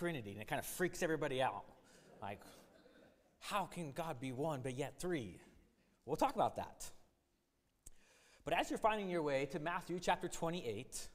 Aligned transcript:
Trinity, 0.00 0.32
and 0.32 0.40
it 0.40 0.48
kind 0.48 0.58
of 0.58 0.64
freaks 0.64 1.02
everybody 1.02 1.42
out. 1.42 1.62
Like, 2.22 2.40
how 3.38 3.66
can 3.66 3.92
God 3.92 4.18
be 4.18 4.32
one 4.32 4.60
but 4.62 4.78
yet 4.78 4.94
three? 4.98 5.38
We'll 6.06 6.16
talk 6.16 6.34
about 6.34 6.56
that. 6.56 6.90
But 8.46 8.54
as 8.54 8.70
you're 8.70 8.78
finding 8.78 9.10
your 9.10 9.20
way 9.20 9.44
to 9.52 9.58
Matthew 9.58 10.00
chapter 10.00 10.26
28, 10.26 11.06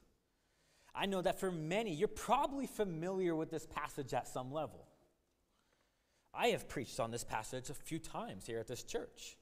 I 0.94 1.06
know 1.06 1.20
that 1.20 1.40
for 1.40 1.50
many, 1.50 1.94
you're 1.94 2.06
probably 2.06 2.68
familiar 2.68 3.34
with 3.34 3.50
this 3.50 3.66
passage 3.66 4.14
at 4.14 4.28
some 4.28 4.52
level. 4.52 4.86
I 6.32 6.48
have 6.48 6.68
preached 6.68 7.00
on 7.00 7.10
this 7.10 7.24
passage 7.24 7.70
a 7.70 7.74
few 7.74 7.98
times 7.98 8.46
here 8.46 8.60
at 8.60 8.68
this 8.68 8.84
church. 8.84 9.36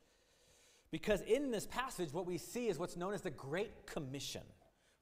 Because 0.90 1.20
in 1.20 1.50
this 1.50 1.66
passage, 1.66 2.14
what 2.14 2.24
we 2.24 2.38
see 2.38 2.68
is 2.68 2.78
what's 2.78 2.96
known 2.96 3.12
as 3.12 3.20
the 3.20 3.30
Great 3.30 3.84
Commission, 3.84 4.42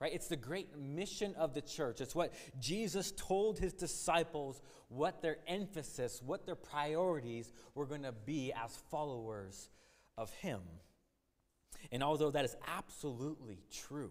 right? 0.03 0.12
It's 0.12 0.27
the 0.27 0.37
great 0.37 0.77
mission 0.77 1.32
of 1.37 1.55
the 1.55 1.61
church. 1.61 2.00
It's 2.00 2.14
what 2.14 2.34
Jesus 2.59 3.12
told 3.16 3.61
his 3.61 3.73
disciples 3.73 4.61
what 4.89 5.23
their 5.23 5.37
emphasis, 5.46 6.21
what 6.21 6.45
their 6.45 6.56
priorities 6.56 7.52
were 7.77 7.87
going 7.87 8.02
to 8.02 8.10
be 8.10 8.52
as 8.52 8.77
followers 8.91 9.70
of 10.19 10.33
him. 10.33 10.60
And 11.93 12.02
although 12.02 12.33
that 12.33 12.45
is 12.45 12.57
absolutely 12.66 13.60
true, 13.70 14.10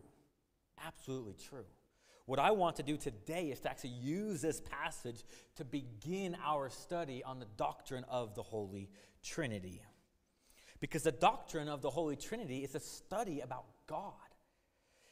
absolutely 0.82 1.36
true, 1.50 1.66
what 2.26 2.40
I 2.40 2.52
want 2.52 2.78
to 2.78 2.84
do 2.84 2.96
today 2.96 3.48
is 3.48 3.60
to 3.60 3.70
actually 3.70 3.90
use 3.90 4.42
this 4.42 4.62
passage 4.62 5.26
to 5.58 5.66
begin 5.66 6.38
our 6.42 6.70
study 6.70 7.22
on 7.22 7.40
the 7.40 7.48
doctrine 7.58 8.06
of 8.08 8.34
the 8.36 8.44
Holy 8.44 8.90
Trinity. 9.22 9.82
Because 10.80 11.04
the 11.04 11.12
doctrine 11.12 11.68
of 11.68 11.82
the 11.82 11.90
Holy 11.90 12.16
Trinity 12.16 12.64
is 12.64 12.76
a 12.76 12.80
study 12.80 13.42
about 13.42 13.66
God. 13.88 14.14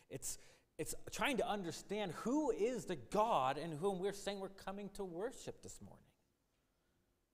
It's, 0.10 0.38
it's 0.80 0.96
trying 1.12 1.38
to 1.38 1.48
understand 1.48 2.14
who 2.24 2.52
is 2.52 2.86
the 2.86 2.96
God 2.96 3.58
in 3.58 3.74
whom 3.74 4.00
we're 4.00 4.14
saying 4.14 4.40
we're 4.40 4.48
coming 4.48 4.90
to 4.94 5.04
worship 5.04 5.62
this 5.62 5.78
morning. 5.82 6.00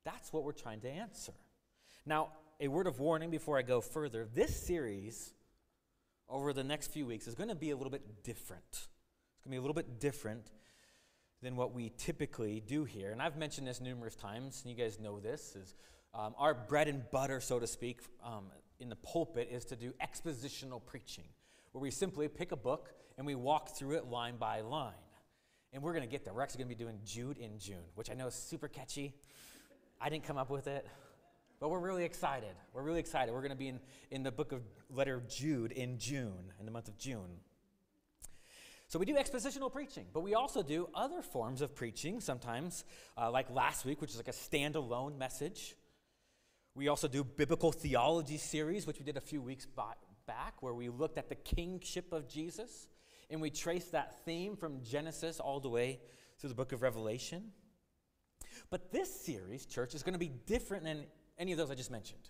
That's 0.03 0.34
what 0.34 0.44
we're 0.44 0.52
trying 0.52 0.81
to 0.81 0.90
answer. 0.90 1.34
Now, 2.08 2.30
a 2.59 2.67
word 2.67 2.88
of 2.88 3.00
warning 3.00 3.30
before 3.30 3.59
I 3.59 3.61
go 3.61 3.81
further 3.81 4.28
this 4.34 4.56
series 4.56 5.31
over 6.28 6.53
the 6.53 6.64
next 6.64 6.88
few 6.88 7.06
weeks 7.06 7.28
is 7.28 7.36
going 7.36 7.50
to 7.50 7.56
be 7.56 7.69
a 7.69 7.78
little 7.78 7.92
bit 7.92 8.23
different. 8.23 8.64
It's 8.72 9.44
going 9.44 9.52
to 9.52 9.52
be 9.52 9.58
a 9.58 9.62
little 9.62 9.75
bit 9.75 10.00
different 10.00 10.50
than 11.44 11.56
what 11.56 11.72
we 11.72 11.91
typically 12.00 12.64
do 12.66 12.84
here. 12.84 13.12
And 13.12 13.22
I've 13.22 13.38
mentioned 13.38 13.67
this 13.67 13.80
numerous 13.80 14.16
times, 14.16 14.64
and 14.64 14.75
you 14.75 14.84
guys 14.84 15.00
know 15.00 15.19
this 15.19 15.56
is 15.56 15.75
um, 16.16 16.34
our 16.39 16.56
bread 16.56 16.88
and 16.88 17.03
butter, 17.12 17.39
so 17.39 17.59
to 17.59 17.67
speak, 17.67 18.02
um, 18.23 18.45
in 18.80 18.89
the 18.89 18.95
pulpit 18.95 19.50
is 19.52 19.66
to 19.66 19.75
do 19.75 19.94
expositional 20.02 20.84
preaching, 20.84 21.25
where 21.73 21.81
we 21.81 21.91
simply 21.91 22.28
pick 22.28 22.52
a 22.52 22.58
book 22.58 22.89
and 23.17 23.25
we 23.25 23.35
walk 23.35 23.69
through 23.77 23.97
it 23.97 24.05
line 24.05 24.38
by 24.38 24.61
line. 24.61 24.94
And 25.73 25.83
we're 25.83 25.94
going 25.94 26.03
to 26.03 26.09
get 26.09 26.23
there. 26.23 26.33
We're 26.33 26.41
actually 26.41 26.63
going 26.63 26.69
to 26.69 26.75
be 26.77 26.83
doing 26.83 26.99
Jude 27.05 27.38
in 27.38 27.59
June, 27.59 27.83
which 27.95 28.09
I 28.09 28.13
know 28.13 28.27
is 28.27 28.33
super 28.33 28.67
catchy. 28.67 29.13
I 29.99 30.09
didn't 30.09 30.23
come 30.23 30.38
up 30.38 30.49
with 30.49 30.67
it. 30.67 30.88
But 31.59 31.69
we're 31.69 31.80
really 31.80 32.03
excited. 32.03 32.55
We're 32.73 32.83
really 32.83 32.99
excited. 32.99 33.33
We're 33.33 33.41
going 33.41 33.52
to 33.52 33.57
be 33.57 33.69
in, 33.69 33.80
in 34.11 34.23
the 34.23 34.31
book 34.31 34.52
of 34.52 34.61
letter 34.89 35.16
of 35.16 35.27
Jude 35.27 35.72
in 35.72 35.97
June, 35.97 36.52
in 36.59 36.66
the 36.66 36.72
month 36.72 36.88
of 36.88 36.97
June. 36.97 37.39
So 38.88 38.99
we 38.99 39.05
do 39.05 39.16
expositional 39.16 39.72
preaching, 39.72 40.05
but 40.13 40.22
we 40.22 40.35
also 40.35 40.61
do 40.61 40.89
other 40.94 41.22
forms 41.22 41.61
of 41.61 41.73
preaching 41.73 42.19
sometimes, 42.19 42.83
uh, 43.17 43.31
like 43.31 43.50
last 43.50 43.83
week, 43.83 44.00
which 44.00 44.11
is 44.11 44.17
like 44.17 44.27
a 44.27 44.31
standalone 44.31 45.17
message. 45.17 45.75
We 46.75 46.88
also 46.89 47.07
do 47.07 47.23
biblical 47.23 47.72
theology 47.72 48.38
series, 48.38 48.85
which 48.85 49.00
we 49.00 49.05
did 49.05 49.17
a 49.17 49.22
few 49.22 49.41
weeks 49.41 49.66
back, 49.66 50.61
where 50.61 50.73
we 50.73 50.89
looked 50.89 51.17
at 51.17 51.29
the 51.29 51.35
kingship 51.35 52.13
of 52.13 52.27
Jesus, 52.27 52.88
and 53.30 53.42
we 53.42 53.50
trace 53.50 53.86
that 53.86 54.23
theme 54.26 54.56
from 54.56 54.84
Genesis 54.84 55.40
all 55.40 55.59
the 55.59 55.70
way 55.70 56.00
through 56.38 56.50
the 56.50 56.56
book 56.56 56.72
of 56.72 56.81
Revelation. 56.81 57.52
But 58.70 58.92
this 58.92 59.14
series, 59.22 59.66
church, 59.66 59.95
is 59.95 60.04
going 60.04 60.14
to 60.14 60.20
be 60.20 60.31
different 60.45 60.84
than 60.84 61.06
any 61.38 61.52
of 61.52 61.58
those 61.58 61.72
I 61.72 61.76
just 61.76 61.92
mentioned. 61.92 62.30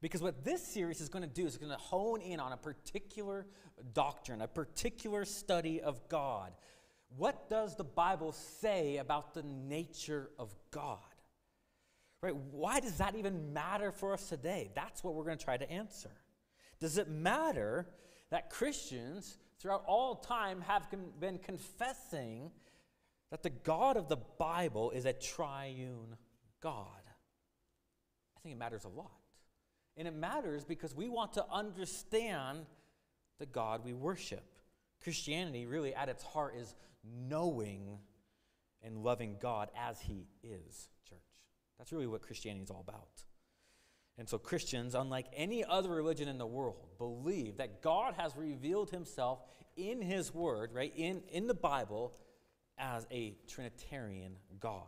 Because 0.00 0.22
what 0.22 0.44
this 0.44 0.62
series 0.62 1.00
is 1.00 1.08
going 1.08 1.22
to 1.22 1.28
do 1.28 1.46
is 1.46 1.56
going 1.56 1.72
to 1.72 1.78
hone 1.78 2.20
in 2.20 2.38
on 2.38 2.52
a 2.52 2.56
particular 2.56 3.46
doctrine, 3.94 4.42
a 4.42 4.48
particular 4.48 5.24
study 5.24 5.80
of 5.80 6.06
God. 6.08 6.52
What 7.16 7.48
does 7.48 7.76
the 7.76 7.84
Bible 7.84 8.32
say 8.32 8.98
about 8.98 9.32
the 9.32 9.42
nature 9.42 10.30
of 10.38 10.54
God? 10.70 10.98
Right? 12.20 12.36
Why 12.36 12.80
does 12.80 12.98
that 12.98 13.14
even 13.14 13.52
matter 13.52 13.90
for 13.92 14.12
us 14.12 14.28
today? 14.28 14.70
That's 14.74 15.02
what 15.02 15.14
we're 15.14 15.24
going 15.24 15.38
to 15.38 15.44
try 15.44 15.56
to 15.56 15.70
answer. 15.70 16.10
Does 16.80 16.98
it 16.98 17.08
matter 17.08 17.88
that 18.30 18.50
Christians 18.50 19.38
throughout 19.60 19.84
all 19.86 20.16
time 20.16 20.60
have 20.62 20.86
been 21.20 21.38
confessing 21.38 22.50
that 23.30 23.42
the 23.42 23.50
God 23.50 23.96
of 23.96 24.08
the 24.08 24.18
Bible 24.38 24.90
is 24.90 25.04
a 25.04 25.12
triune 25.12 26.16
God? 26.60 26.86
I 28.36 28.40
think 28.42 28.54
it 28.54 28.58
matters 28.58 28.84
a 28.84 28.88
lot. 28.88 29.10
And 29.96 30.06
it 30.06 30.14
matters 30.14 30.64
because 30.64 30.94
we 30.94 31.08
want 31.08 31.32
to 31.34 31.44
understand 31.50 32.66
the 33.38 33.46
God 33.46 33.84
we 33.84 33.94
worship. 33.94 34.44
Christianity, 35.02 35.66
really, 35.66 35.94
at 35.94 36.08
its 36.08 36.22
heart, 36.22 36.54
is 36.56 36.74
knowing 37.04 37.98
and 38.82 38.98
loving 38.98 39.36
God 39.40 39.70
as 39.76 40.00
He 40.00 40.26
is, 40.42 40.88
church. 41.08 41.18
That's 41.78 41.92
really 41.92 42.06
what 42.06 42.22
Christianity 42.22 42.64
is 42.64 42.70
all 42.70 42.84
about. 42.86 43.24
And 44.18 44.28
so, 44.28 44.38
Christians, 44.38 44.94
unlike 44.94 45.26
any 45.34 45.62
other 45.64 45.90
religion 45.90 46.28
in 46.28 46.38
the 46.38 46.46
world, 46.46 46.76
believe 46.98 47.58
that 47.58 47.82
God 47.82 48.14
has 48.16 48.34
revealed 48.36 48.90
Himself 48.90 49.40
in 49.76 50.00
His 50.00 50.32
Word, 50.32 50.72
right, 50.72 50.92
in, 50.96 51.22
in 51.30 51.46
the 51.46 51.54
Bible, 51.54 52.14
as 52.78 53.06
a 53.10 53.36
Trinitarian 53.46 54.36
God. 54.58 54.82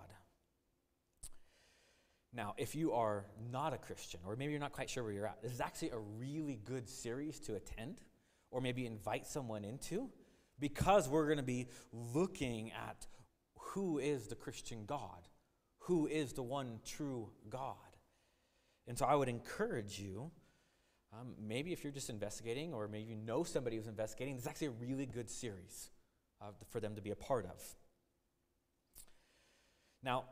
Now, 2.32 2.54
if 2.56 2.74
you 2.74 2.92
are 2.92 3.24
not 3.50 3.72
a 3.72 3.78
Christian, 3.78 4.20
or 4.26 4.36
maybe 4.36 4.52
you're 4.52 4.60
not 4.60 4.72
quite 4.72 4.90
sure 4.90 5.02
where 5.02 5.12
you're 5.12 5.26
at, 5.26 5.42
this 5.42 5.52
is 5.52 5.60
actually 5.60 5.90
a 5.90 5.98
really 5.98 6.58
good 6.64 6.88
series 6.88 7.40
to 7.40 7.54
attend, 7.54 7.96
or 8.50 8.60
maybe 8.60 8.86
invite 8.86 9.26
someone 9.26 9.64
into, 9.64 10.08
because 10.58 11.08
we're 11.08 11.26
going 11.26 11.38
to 11.38 11.42
be 11.42 11.68
looking 11.92 12.72
at 12.72 13.06
who 13.58 13.98
is 13.98 14.26
the 14.28 14.34
Christian 14.34 14.84
God, 14.86 15.28
who 15.80 16.06
is 16.06 16.32
the 16.32 16.42
one 16.42 16.80
true 16.84 17.30
God. 17.48 17.76
And 18.88 18.98
so 18.98 19.04
I 19.04 19.14
would 19.14 19.28
encourage 19.28 20.00
you, 20.00 20.30
um, 21.12 21.34
maybe 21.38 21.72
if 21.72 21.84
you're 21.84 21.92
just 21.92 22.08
investigating, 22.08 22.72
or 22.72 22.88
maybe 22.88 23.04
you 23.04 23.16
know 23.16 23.44
somebody 23.44 23.76
who's 23.76 23.86
investigating, 23.86 24.34
this 24.34 24.44
is 24.44 24.48
actually 24.48 24.68
a 24.68 24.72
really 24.80 25.06
good 25.06 25.28
series 25.30 25.90
uh, 26.40 26.46
for 26.70 26.80
them 26.80 26.96
to 26.96 27.02
be 27.02 27.10
a 27.10 27.16
part 27.16 27.44
of. 27.44 27.62
Now, 30.02 30.24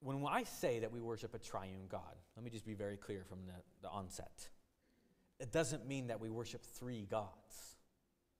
when 0.00 0.24
I 0.28 0.44
say 0.44 0.78
that 0.80 0.92
we 0.92 1.00
worship 1.00 1.34
a 1.34 1.38
triune 1.38 1.86
God, 1.88 2.14
let 2.36 2.44
me 2.44 2.50
just 2.50 2.64
be 2.64 2.74
very 2.74 2.96
clear 2.96 3.24
from 3.28 3.38
the, 3.46 3.54
the 3.82 3.88
onset. 3.88 4.48
It 5.40 5.52
doesn't 5.52 5.86
mean 5.86 6.08
that 6.08 6.20
we 6.20 6.30
worship 6.30 6.62
three 6.64 7.06
gods. 7.10 7.76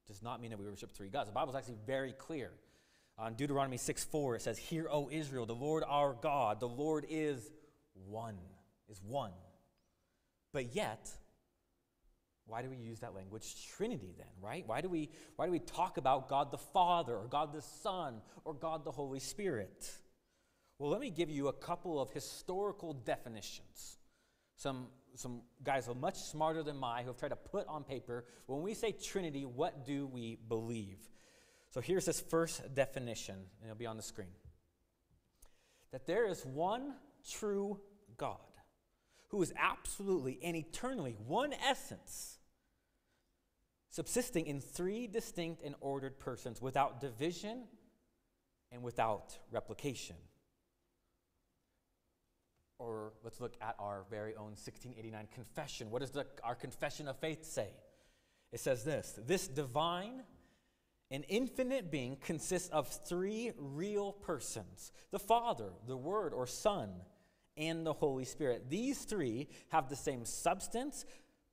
It 0.05 0.13
does 0.13 0.23
not 0.23 0.41
mean 0.41 0.51
that 0.51 0.59
we 0.59 0.67
worship 0.67 0.93
three 0.93 1.09
gods. 1.09 1.29
The 1.29 1.35
Bible 1.35 1.51
is 1.51 1.57
actually 1.57 1.79
very 1.87 2.13
clear. 2.13 2.53
On 3.19 3.35
Deuteronomy 3.35 3.79
6 3.79 4.05
4, 4.05 4.37
it 4.37 4.43
says, 4.43 4.59
Hear, 4.59 4.87
O 4.89 5.09
Israel, 5.11 5.45
the 5.45 5.55
Lord 5.55 5.83
our 5.89 6.15
God, 6.15 6.61
the 6.61 6.69
Lord 6.69 7.05
is 7.11 7.51
one, 8.07 8.39
is 8.89 9.01
one. 9.03 9.33
But 10.53 10.75
yet, 10.75 11.11
why 12.47 12.63
do 12.63 12.71
we 12.71 12.77
use 12.77 13.01
that 13.01 13.15
language 13.15 13.67
Trinity 13.77 14.15
then, 14.17 14.27
right? 14.41 14.67
Why 14.67 14.81
do 14.81 14.89
we, 14.89 15.11
why 15.37 15.47
do 15.47 15.53
we 15.53 15.59
talk 15.59 15.99
about 15.99 16.29
God 16.29 16.51
the 16.51 16.59
Father, 16.59 17.15
or 17.15 17.27
God 17.27 17.53
the 17.53 17.63
Son, 17.63 18.23
or 18.45 18.55
God 18.55 18.85
the 18.85 18.91
Holy 18.91 19.21
Spirit? 19.21 19.91
Well, 20.79 20.91
let 20.91 21.01
me 21.01 21.11
give 21.11 21.31
you 21.31 21.49
a 21.49 21.53
couple 21.53 22.01
of 22.01 22.11
historical 22.11 22.95
definitions. 22.95 23.99
Some, 24.57 24.87
some 25.15 25.43
guys 25.63 25.89
are 25.89 25.95
much 25.95 26.17
smarter 26.17 26.63
than 26.63 26.83
I 26.83 27.03
who 27.03 27.09
have 27.09 27.19
tried 27.19 27.31
to 27.31 27.37
put 27.37 27.67
on 27.69 27.85
paper 27.85 28.25
when 28.47 28.63
we 28.63 28.75
say 28.75 28.93
Trinity, 28.93 29.45
what 29.45 29.85
do 29.85 30.07
we 30.07 30.39
believe? 30.49 30.99
So 31.71 31.83
here's 31.83 32.07
this 32.07 32.21
first 32.21 32.75
definition, 32.75 33.35
and 33.35 33.71
it'll 33.71 33.79
be 33.79 33.87
on 33.87 33.97
the 33.97 34.03
screen 34.03 34.29
that 35.91 36.07
there 36.07 36.27
is 36.27 36.45
one 36.45 36.95
true 37.31 37.81
God 38.17 38.48
who 39.29 39.43
is 39.43 39.53
absolutely 39.59 40.39
and 40.43 40.57
eternally 40.57 41.17
one 41.27 41.53
essence, 41.53 42.39
subsisting 43.91 44.47
in 44.47 44.61
three 44.61 45.07
distinct 45.07 45.63
and 45.63 45.75
ordered 45.81 46.19
persons 46.19 46.61
without 46.63 47.01
division 47.01 47.65
and 48.73 48.83
without 48.83 49.39
replication. 49.51 50.17
Or 52.79 53.13
let's 53.25 53.41
look 53.41 53.57
at 53.61 53.75
our 53.79 54.05
very 54.09 54.35
own 54.37 54.55
1689 54.55 55.29
confession. 55.35 55.91
What 55.91 56.01
does 56.01 56.13
the, 56.13 56.27
our 56.45 56.55
confession 56.55 57.09
of 57.09 57.17
faith 57.19 57.45
say? 57.45 57.71
It 58.53 58.61
says 58.61 58.85
this 58.85 59.19
This 59.27 59.49
divine 59.49 60.23
and 61.11 61.25
infinite 61.29 61.91
being 61.91 62.17
consists 62.17 62.69
of 62.69 62.89
three 62.89 63.53
real 63.59 64.13
persons 64.13 64.93
the 65.11 65.19
Father, 65.19 65.71
the 65.87 65.97
Word 65.97 66.33
or 66.33 66.47
Son, 66.47 66.91
and 67.59 67.85
the 67.85 67.93
Holy 67.93 68.25
Spirit. 68.25 68.71
These 68.71 69.05
three 69.05 69.49
have 69.69 69.89
the 69.89 69.97
same 69.97 70.25
substance, 70.25 71.05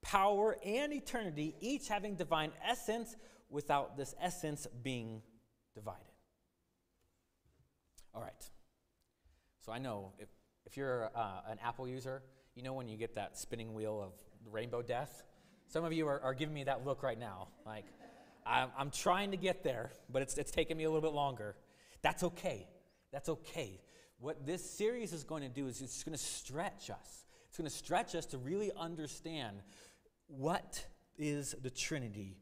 power, 0.01 0.57
and 0.63 0.93
eternity, 0.93 1.55
each 1.59 1.87
having 1.87 2.15
divine 2.15 2.51
essence 2.63 3.15
without 3.49 3.97
this 3.97 4.13
essence 4.21 4.67
being 4.83 5.21
divided. 5.73 6.01
All 8.13 8.21
right. 8.21 8.49
So 9.65 9.71
I 9.71 9.79
know 9.79 10.13
if, 10.19 10.29
if 10.65 10.77
you're 10.77 11.09
uh, 11.15 11.41
an 11.49 11.57
Apple 11.63 11.87
user, 11.87 12.21
you 12.55 12.63
know 12.63 12.73
when 12.73 12.87
you 12.87 12.97
get 12.97 13.15
that 13.15 13.37
spinning 13.37 13.73
wheel 13.73 14.01
of 14.01 14.13
rainbow 14.51 14.81
death? 14.81 15.23
Some 15.67 15.83
of 15.83 15.91
you 15.91 16.07
are, 16.07 16.21
are 16.21 16.33
giving 16.33 16.53
me 16.53 16.63
that 16.65 16.85
look 16.85 17.03
right 17.03 17.19
now. 17.19 17.47
Like, 17.65 17.85
I'm, 18.45 18.69
I'm 18.77 18.91
trying 18.91 19.31
to 19.31 19.37
get 19.37 19.63
there, 19.63 19.91
but 20.09 20.21
it's, 20.21 20.37
it's 20.37 20.51
taking 20.51 20.77
me 20.77 20.83
a 20.83 20.89
little 20.89 21.01
bit 21.01 21.15
longer. 21.15 21.55
That's 22.01 22.23
okay. 22.23 22.67
That's 23.11 23.29
okay. 23.29 23.81
What 24.19 24.45
this 24.45 24.67
series 24.67 25.13
is 25.13 25.23
going 25.23 25.43
to 25.43 25.49
do 25.49 25.67
is 25.67 25.81
it's 25.81 26.03
going 26.03 26.17
to 26.17 26.23
stretch 26.23 26.89
us. 26.89 27.25
It's 27.49 27.57
going 27.57 27.69
to 27.69 27.75
stretch 27.75 28.15
us 28.15 28.25
to 28.27 28.37
really 28.37 28.71
understand 28.77 29.61
what 30.27 30.85
is 31.17 31.55
the 31.61 31.69
Trinity. 31.69 32.37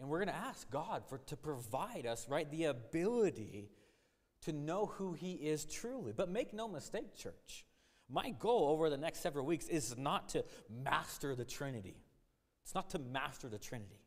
And 0.00 0.08
we're 0.08 0.18
going 0.18 0.34
to 0.34 0.34
ask 0.34 0.68
God 0.70 1.04
for 1.08 1.18
to 1.18 1.36
provide 1.36 2.06
us, 2.06 2.28
right, 2.28 2.50
the 2.50 2.64
ability 2.64 3.70
to 4.42 4.52
know 4.52 4.86
who 4.86 5.12
he 5.12 5.34
is 5.34 5.64
truly. 5.64 6.12
But 6.12 6.28
make 6.28 6.52
no 6.52 6.66
mistake, 6.68 7.16
church. 7.16 7.66
My 8.10 8.30
goal 8.30 8.68
over 8.68 8.90
the 8.90 8.96
next 8.96 9.20
several 9.20 9.46
weeks 9.46 9.68
is 9.68 9.96
not 9.96 10.28
to 10.30 10.44
master 10.68 11.34
the 11.34 11.44
Trinity. 11.44 11.96
It's 12.64 12.74
not 12.74 12.90
to 12.90 12.98
master 12.98 13.48
the 13.48 13.58
Trinity. 13.58 14.01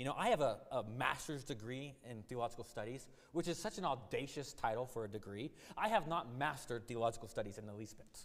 You 0.00 0.06
know, 0.06 0.14
I 0.16 0.30
have 0.30 0.40
a, 0.40 0.56
a, 0.72 0.82
master's 0.96 1.44
degree 1.44 1.94
in 2.10 2.22
theological 2.22 2.64
studies, 2.64 3.06
which 3.32 3.48
is 3.48 3.58
such 3.58 3.76
an 3.76 3.84
audacious 3.84 4.54
title 4.54 4.86
for 4.86 5.04
a 5.04 5.08
degree. 5.08 5.50
I 5.76 5.88
have 5.88 6.08
not 6.08 6.38
mastered 6.38 6.88
theological 6.88 7.28
studies 7.28 7.58
in 7.58 7.66
the 7.66 7.74
least 7.74 7.98
bit. 7.98 8.20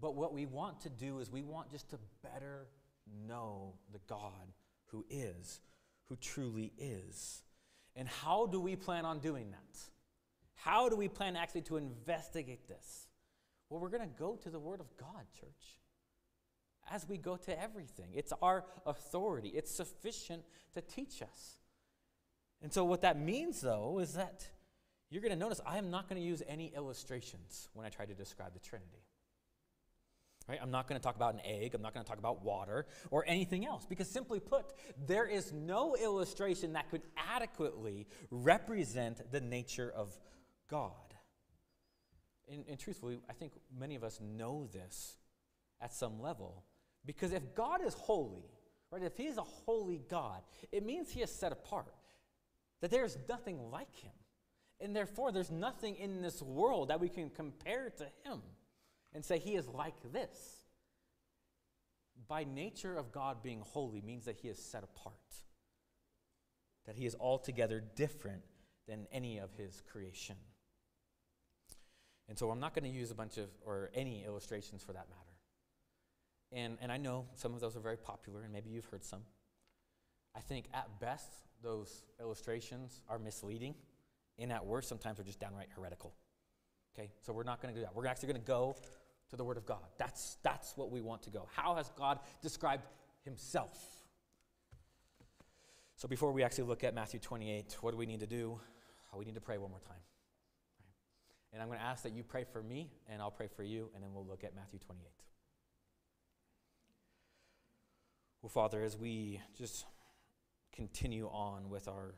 But 0.00 0.14
what 0.14 0.32
we 0.32 0.46
want 0.46 0.80
to 0.82 0.90
do 0.90 1.18
is 1.18 1.28
we 1.28 1.42
want 1.42 1.72
just 1.72 1.90
to 1.90 1.98
better 2.22 2.68
know 3.26 3.74
the 3.92 3.98
God 4.08 4.52
who 4.92 5.04
is, 5.10 5.60
who 6.04 6.14
truly 6.14 6.72
is. 6.78 7.42
And 7.96 8.06
how 8.06 8.46
do 8.46 8.60
we 8.60 8.76
plan 8.76 9.04
on 9.04 9.18
doing 9.18 9.50
that? 9.50 9.80
How 10.54 10.88
do 10.88 10.94
we 10.94 11.08
plan 11.08 11.34
actually 11.34 11.62
to 11.62 11.78
investigate 11.78 12.68
this? 12.68 13.08
Well, 13.68 13.80
we're 13.80 13.88
going 13.88 14.08
to 14.08 14.18
go 14.20 14.36
to 14.44 14.50
the 14.50 14.60
Word 14.60 14.78
of 14.78 14.96
God, 14.96 15.24
church 15.40 15.81
as 16.90 17.08
we 17.08 17.16
go 17.16 17.36
to 17.36 17.60
everything. 17.60 18.10
It's 18.14 18.32
our 18.42 18.64
authority, 18.86 19.50
it's 19.50 19.70
sufficient 19.70 20.42
to 20.74 20.80
teach 20.80 21.22
us. 21.22 21.58
And 22.62 22.72
so, 22.72 22.84
what 22.84 23.02
that 23.02 23.18
means, 23.18 23.60
though, 23.60 23.98
is 23.98 24.14
that 24.14 24.46
you're 25.10 25.22
going 25.22 25.32
to 25.32 25.38
notice 25.38 25.60
I 25.66 25.78
am 25.78 25.90
not 25.90 26.08
going 26.08 26.20
to 26.20 26.26
use 26.26 26.42
any 26.48 26.72
illustrations 26.74 27.68
when 27.74 27.84
I 27.84 27.88
try 27.88 28.06
to 28.06 28.14
describe 28.14 28.54
the 28.54 28.60
Trinity. 28.60 29.04
Right? 30.48 30.58
I'm 30.60 30.70
not 30.70 30.88
going 30.88 31.00
to 31.00 31.04
talk 31.04 31.16
about 31.16 31.34
an 31.34 31.40
egg. 31.44 31.74
I'm 31.74 31.82
not 31.82 31.94
going 31.94 32.04
to 32.04 32.08
talk 32.08 32.18
about 32.18 32.44
water 32.44 32.86
or 33.10 33.24
anything 33.28 33.66
else 33.66 33.84
because, 33.84 34.08
simply 34.08 34.40
put, 34.40 34.72
there 35.06 35.26
is 35.26 35.52
no 35.52 35.96
illustration 35.96 36.72
that 36.74 36.90
could 36.90 37.02
adequately 37.16 38.06
represent 38.30 39.30
the 39.30 39.40
nature 39.40 39.92
of 39.94 40.18
God. 40.68 40.92
And, 42.50 42.64
and 42.68 42.78
truthfully, 42.78 43.18
I 43.28 43.32
think 43.34 43.52
many 43.76 43.94
of 43.94 44.04
us 44.04 44.20
know 44.20 44.68
this 44.72 45.16
at 45.80 45.92
some 45.92 46.20
level 46.20 46.64
because 47.04 47.32
if 47.32 47.54
God 47.54 47.80
is 47.84 47.94
holy, 47.94 48.44
right, 48.90 49.02
if 49.02 49.16
He 49.16 49.26
is 49.26 49.38
a 49.38 49.42
holy 49.42 50.00
God, 50.08 50.42
it 50.70 50.84
means 50.84 51.10
He 51.10 51.22
is 51.22 51.30
set 51.30 51.52
apart, 51.52 51.94
that 52.80 52.90
there 52.90 53.04
is 53.04 53.18
nothing 53.28 53.70
like 53.70 53.94
Him. 53.96 54.12
And 54.80 54.94
therefore, 54.94 55.30
there's 55.30 55.50
nothing 55.50 55.96
in 55.96 56.22
this 56.22 56.42
world 56.42 56.88
that 56.88 57.00
we 57.00 57.08
can 57.08 57.30
compare 57.30 57.90
to 57.98 58.04
Him 58.24 58.42
and 59.14 59.24
say 59.24 59.38
He 59.38 59.54
is 59.54 59.68
like 59.68 59.94
this. 60.12 60.64
By 62.28 62.44
nature 62.44 62.96
of 62.96 63.12
God 63.12 63.42
being 63.42 63.60
holy 63.60 64.00
means 64.00 64.24
that 64.24 64.36
He 64.36 64.48
is 64.48 64.58
set 64.58 64.84
apart, 64.84 65.14
that 66.86 66.96
He 66.96 67.06
is 67.06 67.16
altogether 67.18 67.82
different 67.94 68.42
than 68.88 69.06
any 69.12 69.38
of 69.38 69.52
His 69.54 69.82
creation. 69.90 70.36
And 72.28 72.38
so 72.38 72.50
I'm 72.50 72.60
not 72.60 72.74
going 72.74 72.90
to 72.90 72.98
use 72.98 73.10
a 73.10 73.14
bunch 73.14 73.38
of, 73.38 73.48
or 73.66 73.90
any 73.94 74.24
illustrations 74.24 74.82
for 74.82 74.92
that 74.92 75.08
matter. 75.10 75.31
And, 76.52 76.76
and 76.82 76.92
I 76.92 76.98
know 76.98 77.26
some 77.34 77.54
of 77.54 77.60
those 77.60 77.76
are 77.76 77.80
very 77.80 77.96
popular, 77.96 78.42
and 78.42 78.52
maybe 78.52 78.70
you've 78.70 78.84
heard 78.86 79.04
some. 79.04 79.20
I 80.36 80.40
think 80.40 80.66
at 80.74 80.88
best, 81.00 81.30
those 81.62 82.04
illustrations 82.20 83.00
are 83.08 83.18
misleading, 83.18 83.74
and 84.38 84.52
at 84.52 84.64
worst, 84.64 84.88
sometimes 84.88 85.16
they're 85.16 85.24
just 85.24 85.40
downright 85.40 85.68
heretical. 85.74 86.14
Okay, 86.94 87.10
so 87.20 87.32
we're 87.32 87.42
not 87.42 87.62
going 87.62 87.72
to 87.72 87.80
do 87.80 87.84
that. 87.84 87.94
We're 87.94 88.06
actually 88.06 88.28
going 88.28 88.42
to 88.42 88.46
go 88.46 88.76
to 89.30 89.36
the 89.36 89.44
Word 89.44 89.56
of 89.56 89.64
God. 89.64 89.80
That's, 89.96 90.36
that's 90.42 90.76
what 90.76 90.90
we 90.90 91.00
want 91.00 91.22
to 91.22 91.30
go. 91.30 91.48
How 91.54 91.76
has 91.76 91.90
God 91.96 92.18
described 92.42 92.84
Himself? 93.24 93.78
So 95.96 96.08
before 96.08 96.32
we 96.32 96.42
actually 96.42 96.64
look 96.64 96.84
at 96.84 96.94
Matthew 96.94 97.20
28, 97.20 97.76
what 97.80 97.92
do 97.92 97.96
we 97.96 98.06
need 98.06 98.20
to 98.20 98.26
do? 98.26 98.60
Oh, 99.12 99.18
we 99.18 99.24
need 99.24 99.36
to 99.36 99.40
pray 99.40 99.56
one 99.56 99.70
more 99.70 99.80
time. 99.80 99.96
And 101.52 101.62
I'm 101.62 101.68
going 101.68 101.78
to 101.78 101.84
ask 101.84 102.02
that 102.02 102.12
you 102.12 102.22
pray 102.22 102.44
for 102.44 102.62
me, 102.62 102.90
and 103.08 103.22
I'll 103.22 103.30
pray 103.30 103.46
for 103.46 103.62
you, 103.62 103.90
and 103.94 104.02
then 104.02 104.12
we'll 104.12 104.26
look 104.26 104.42
at 104.44 104.54
Matthew 104.54 104.78
28. 104.78 105.06
Well, 108.42 108.50
Father, 108.50 108.82
as 108.82 108.98
we 108.98 109.40
just 109.56 109.86
continue 110.72 111.28
on 111.28 111.70
with 111.70 111.86
our, 111.86 112.16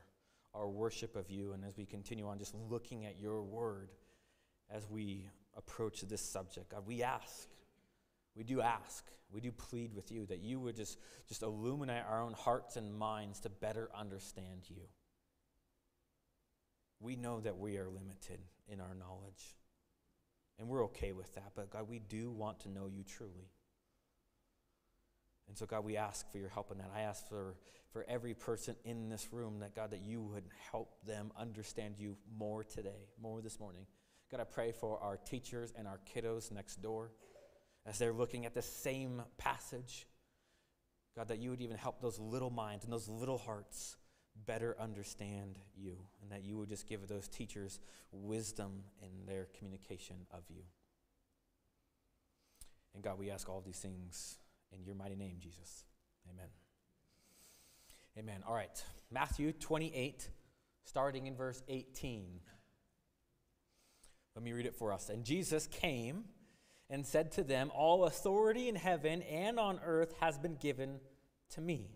our 0.55 0.67
worship 0.67 1.15
of 1.15 1.29
you 1.29 1.51
and 1.53 1.63
as 1.63 1.77
we 1.77 1.85
continue 1.85 2.27
on 2.27 2.39
just 2.39 2.55
looking 2.55 3.05
at 3.05 3.19
your 3.19 3.43
word 3.43 3.91
as 4.71 4.89
we 4.89 5.29
approach 5.55 6.01
this 6.01 6.21
subject, 6.21 6.71
God, 6.71 6.87
we 6.87 7.03
ask, 7.03 7.47
we 8.35 8.43
do 8.43 8.59
ask, 8.59 9.05
we 9.31 9.39
do 9.39 9.51
plead 9.51 9.93
with 9.93 10.11
you 10.11 10.25
that 10.25 10.39
you 10.39 10.59
would 10.59 10.75
just, 10.75 10.97
just 11.27 11.43
illuminate 11.43 12.03
our 12.09 12.23
own 12.23 12.33
hearts 12.33 12.75
and 12.75 12.91
minds 12.91 13.39
to 13.41 13.49
better 13.49 13.91
understand 13.95 14.61
you. 14.67 14.81
We 16.99 17.15
know 17.17 17.39
that 17.41 17.59
we 17.59 17.77
are 17.77 17.87
limited 17.87 18.39
in 18.67 18.81
our 18.81 18.95
knowledge, 18.95 19.55
and 20.57 20.69
we're 20.69 20.85
okay 20.85 21.11
with 21.11 21.35
that, 21.35 21.51
but 21.55 21.69
God, 21.69 21.87
we 21.87 21.99
do 21.99 22.31
want 22.31 22.61
to 22.61 22.69
know 22.69 22.87
you 22.87 23.03
truly. 23.03 23.51
And 25.47 25.57
so, 25.57 25.65
God, 25.65 25.83
we 25.85 25.97
ask 25.97 26.29
for 26.31 26.37
your 26.37 26.49
help 26.49 26.71
in 26.71 26.77
that. 26.79 26.91
I 26.95 27.01
ask 27.01 27.27
for, 27.27 27.55
for 27.91 28.05
every 28.07 28.33
person 28.33 28.75
in 28.83 29.09
this 29.09 29.31
room 29.31 29.59
that, 29.59 29.75
God, 29.75 29.91
that 29.91 30.01
you 30.01 30.21
would 30.21 30.45
help 30.71 30.95
them 31.05 31.31
understand 31.37 31.95
you 31.97 32.17
more 32.37 32.63
today, 32.63 33.07
more 33.21 33.41
this 33.41 33.59
morning. 33.59 33.85
God, 34.31 34.39
I 34.39 34.43
pray 34.43 34.71
for 34.71 34.99
our 34.99 35.17
teachers 35.17 35.71
and 35.77 35.87
our 35.87 35.99
kiddos 36.13 36.51
next 36.51 36.81
door 36.81 37.11
as 37.85 37.99
they're 37.99 38.13
looking 38.13 38.45
at 38.45 38.53
the 38.53 38.61
same 38.61 39.21
passage. 39.37 40.07
God, 41.15 41.27
that 41.27 41.39
you 41.39 41.51
would 41.51 41.61
even 41.61 41.77
help 41.77 42.01
those 42.01 42.19
little 42.19 42.49
minds 42.49 42.83
and 42.83 42.91
those 42.91 43.07
little 43.07 43.37
hearts 43.37 43.97
better 44.45 44.75
understand 44.79 45.59
you, 45.77 45.95
and 46.21 46.31
that 46.31 46.43
you 46.43 46.57
would 46.57 46.67
just 46.67 46.87
give 46.87 47.07
those 47.07 47.27
teachers 47.27 47.79
wisdom 48.11 48.83
in 49.01 49.25
their 49.25 49.47
communication 49.57 50.17
of 50.31 50.43
you. 50.49 50.61
And 52.93 53.03
God, 53.03 53.17
we 53.17 53.29
ask 53.29 53.47
all 53.47 53.61
these 53.61 53.79
things 53.79 54.37
in 54.77 54.85
your 54.85 54.95
mighty 54.95 55.15
name, 55.15 55.37
Jesus. 55.39 55.83
Amen. 56.29 56.47
Amen. 58.17 58.43
All 58.47 58.53
right. 58.53 58.83
Matthew 59.11 59.51
28, 59.51 60.29
starting 60.83 61.27
in 61.27 61.35
verse 61.35 61.61
18. 61.67 62.39
Let 64.35 64.43
me 64.43 64.51
read 64.53 64.65
it 64.65 64.75
for 64.75 64.91
us. 64.91 65.09
And 65.09 65.23
Jesus 65.23 65.67
came 65.67 66.25
and 66.89 67.05
said 67.05 67.31
to 67.33 67.43
them, 67.43 67.71
All 67.73 68.05
authority 68.05 68.67
in 68.67 68.75
heaven 68.75 69.21
and 69.23 69.59
on 69.59 69.79
earth 69.85 70.13
has 70.19 70.37
been 70.37 70.55
given 70.55 70.99
to 71.51 71.61
me. 71.61 71.89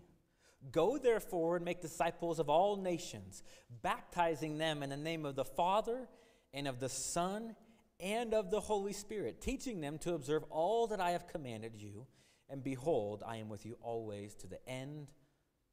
Go 0.72 0.98
therefore 0.98 1.56
and 1.56 1.64
make 1.64 1.80
disciples 1.80 2.38
of 2.38 2.50
all 2.50 2.76
nations, 2.76 3.42
baptizing 3.82 4.58
them 4.58 4.82
in 4.82 4.90
the 4.90 4.96
name 4.96 5.24
of 5.24 5.34
the 5.34 5.44
Father 5.44 6.08
and 6.52 6.68
of 6.68 6.80
the 6.80 6.88
Son 6.88 7.56
and 7.98 8.34
of 8.34 8.50
the 8.50 8.60
Holy 8.60 8.92
Spirit, 8.92 9.40
teaching 9.40 9.80
them 9.80 9.98
to 9.98 10.14
observe 10.14 10.44
all 10.50 10.86
that 10.88 11.00
I 11.00 11.10
have 11.10 11.26
commanded 11.26 11.72
you. 11.76 12.06
And 12.50 12.64
behold, 12.64 13.22
I 13.26 13.36
am 13.36 13.48
with 13.48 13.64
you 13.64 13.78
always 13.80 14.34
to 14.36 14.48
the 14.48 14.58
end 14.68 15.08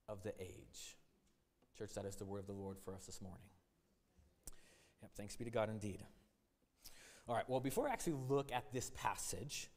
of 0.07 0.23
the 0.23 0.33
age. 0.39 0.97
Church, 1.77 1.93
that 1.95 2.05
is 2.05 2.15
the 2.15 2.25
word 2.25 2.39
of 2.39 2.47
the 2.47 2.53
Lord 2.53 2.77
for 2.85 2.93
us 2.93 3.05
this 3.05 3.21
morning. 3.21 3.49
Yep, 5.01 5.11
thanks 5.17 5.35
be 5.35 5.45
to 5.45 5.51
God 5.51 5.69
indeed. 5.69 6.03
All 7.27 7.35
right, 7.35 7.47
well, 7.49 7.59
before 7.59 7.89
I 7.89 7.91
actually 7.91 8.17
look 8.29 8.51
at 8.51 8.71
this 8.71 8.91
passage, 8.95 9.69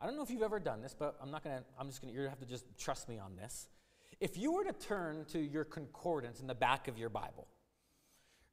I 0.00 0.06
don't 0.06 0.16
know 0.16 0.22
if 0.22 0.30
you've 0.30 0.42
ever 0.42 0.60
done 0.60 0.82
this, 0.82 0.94
but 0.96 1.16
I'm 1.22 1.30
not 1.30 1.42
gonna, 1.42 1.62
I'm 1.78 1.88
just 1.88 2.00
gonna, 2.00 2.12
you're 2.12 2.24
gonna 2.24 2.30
have 2.30 2.40
to 2.40 2.46
just 2.46 2.64
trust 2.76 3.08
me 3.08 3.18
on 3.18 3.36
this. 3.36 3.68
If 4.20 4.36
you 4.36 4.52
were 4.52 4.64
to 4.64 4.72
turn 4.72 5.24
to 5.30 5.38
your 5.38 5.64
concordance 5.64 6.40
in 6.40 6.46
the 6.46 6.54
back 6.54 6.88
of 6.88 6.98
your 6.98 7.08
Bible, 7.08 7.48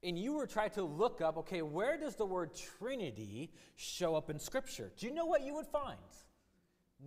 and 0.04 0.18
you 0.18 0.34
were 0.34 0.48
trying 0.48 0.72
to 0.72 0.84
look 0.84 1.22
up, 1.22 1.38
okay, 1.38 1.62
where 1.62 1.98
does 1.98 2.16
the 2.16 2.26
word 2.26 2.52
Trinity 2.78 3.52
show 3.76 4.16
up 4.16 4.30
in 4.30 4.40
Scripture? 4.40 4.92
Do 4.98 5.06
you 5.06 5.14
know 5.14 5.26
what 5.26 5.44
you 5.44 5.56
would 5.56 5.68
find? 5.68 5.98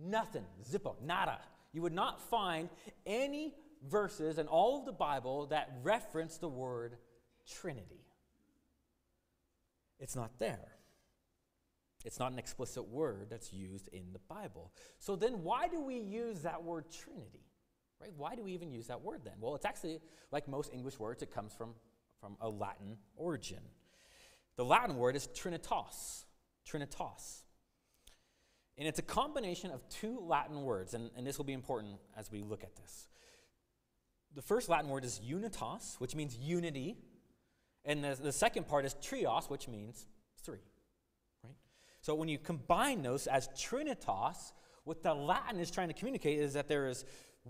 Nothing. 0.05 0.45
Zippo. 0.69 0.95
Nada. 1.01 1.39
You 1.73 1.81
would 1.81 1.93
not 1.93 2.21
find 2.21 2.69
any 3.05 3.55
verses 3.87 4.37
in 4.37 4.47
all 4.47 4.79
of 4.79 4.85
the 4.85 4.91
Bible 4.91 5.47
that 5.47 5.71
reference 5.83 6.37
the 6.37 6.49
word 6.49 6.97
Trinity. 7.47 8.05
It's 9.99 10.15
not 10.15 10.31
there. 10.39 10.71
It's 12.05 12.19
not 12.19 12.31
an 12.31 12.39
explicit 12.39 12.87
word 12.87 13.27
that's 13.29 13.51
used 13.51 13.89
in 13.89 14.13
the 14.13 14.19
Bible. 14.29 14.71
So 14.99 15.15
then, 15.15 15.43
why 15.43 15.67
do 15.67 15.81
we 15.81 15.97
use 15.97 16.41
that 16.41 16.63
word 16.63 16.85
Trinity? 16.91 17.45
Right? 17.99 18.11
Why 18.15 18.35
do 18.35 18.43
we 18.43 18.53
even 18.53 18.71
use 18.71 18.87
that 18.87 19.01
word 19.01 19.21
then? 19.23 19.33
Well, 19.39 19.55
it's 19.55 19.65
actually 19.65 19.99
like 20.31 20.47
most 20.47 20.71
English 20.73 20.99
words, 20.99 21.23
it 21.23 21.33
comes 21.33 21.53
from, 21.53 21.73
from 22.21 22.37
a 22.39 22.47
Latin 22.47 22.97
origin. 23.15 23.61
The 24.55 24.65
Latin 24.65 24.97
word 24.97 25.15
is 25.15 25.27
trinitas. 25.27 26.25
Trinitas. 26.69 27.41
And 28.77 28.87
it's 28.87 28.99
a 28.99 29.03
combination 29.03 29.71
of 29.71 29.87
two 29.89 30.19
Latin 30.19 30.61
words, 30.61 30.93
and, 30.93 31.09
and 31.15 31.25
this 31.25 31.37
will 31.37 31.45
be 31.45 31.53
important 31.53 31.95
as 32.15 32.31
we 32.31 32.41
look 32.41 32.63
at 32.63 32.75
this. 32.75 33.07
The 34.35 34.41
first 34.41 34.69
Latin 34.69 34.89
word 34.89 35.03
is 35.03 35.19
unitas, 35.23 35.95
which 35.97 36.15
means 36.15 36.37
unity, 36.37 36.97
and 37.85 38.03
the, 38.03 38.15
the 38.21 38.31
second 38.31 38.67
part 38.67 38.85
is 38.85 38.95
trios, 39.01 39.49
which 39.49 39.67
means 39.67 40.05
three. 40.43 40.59
Right? 41.43 41.55
So 42.01 42.13
when 42.13 42.27
you 42.27 42.37
combine 42.37 43.01
those 43.01 43.25
as 43.25 43.47
trinitas, 43.49 44.51
what 44.83 45.01
the 45.01 45.13
Latin 45.13 45.59
is 45.59 45.71
trying 45.71 45.87
to 45.87 45.93
communicate 45.93 46.37
is 46.39 46.53
that 46.53 46.67
there 46.67 46.87
is 46.87 47.03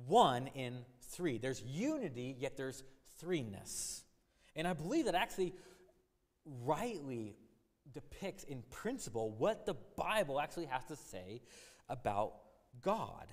one 0.06 0.48
in 0.48 0.86
three. 1.02 1.38
There's 1.38 1.62
unity, 1.62 2.38
yet 2.40 2.56
there's 2.56 2.84
threeness. 3.22 4.04
And 4.56 4.68
I 4.68 4.74
believe 4.74 5.06
that 5.06 5.16
actually 5.16 5.54
rightly 6.64 7.36
depicts 7.98 8.44
in 8.44 8.62
principle 8.70 9.32
what 9.32 9.66
the 9.66 9.76
Bible 9.96 10.40
actually 10.40 10.68
has 10.68 10.86
to 10.86 10.96
say 10.96 11.42
about 11.90 12.34
God. 12.84 13.26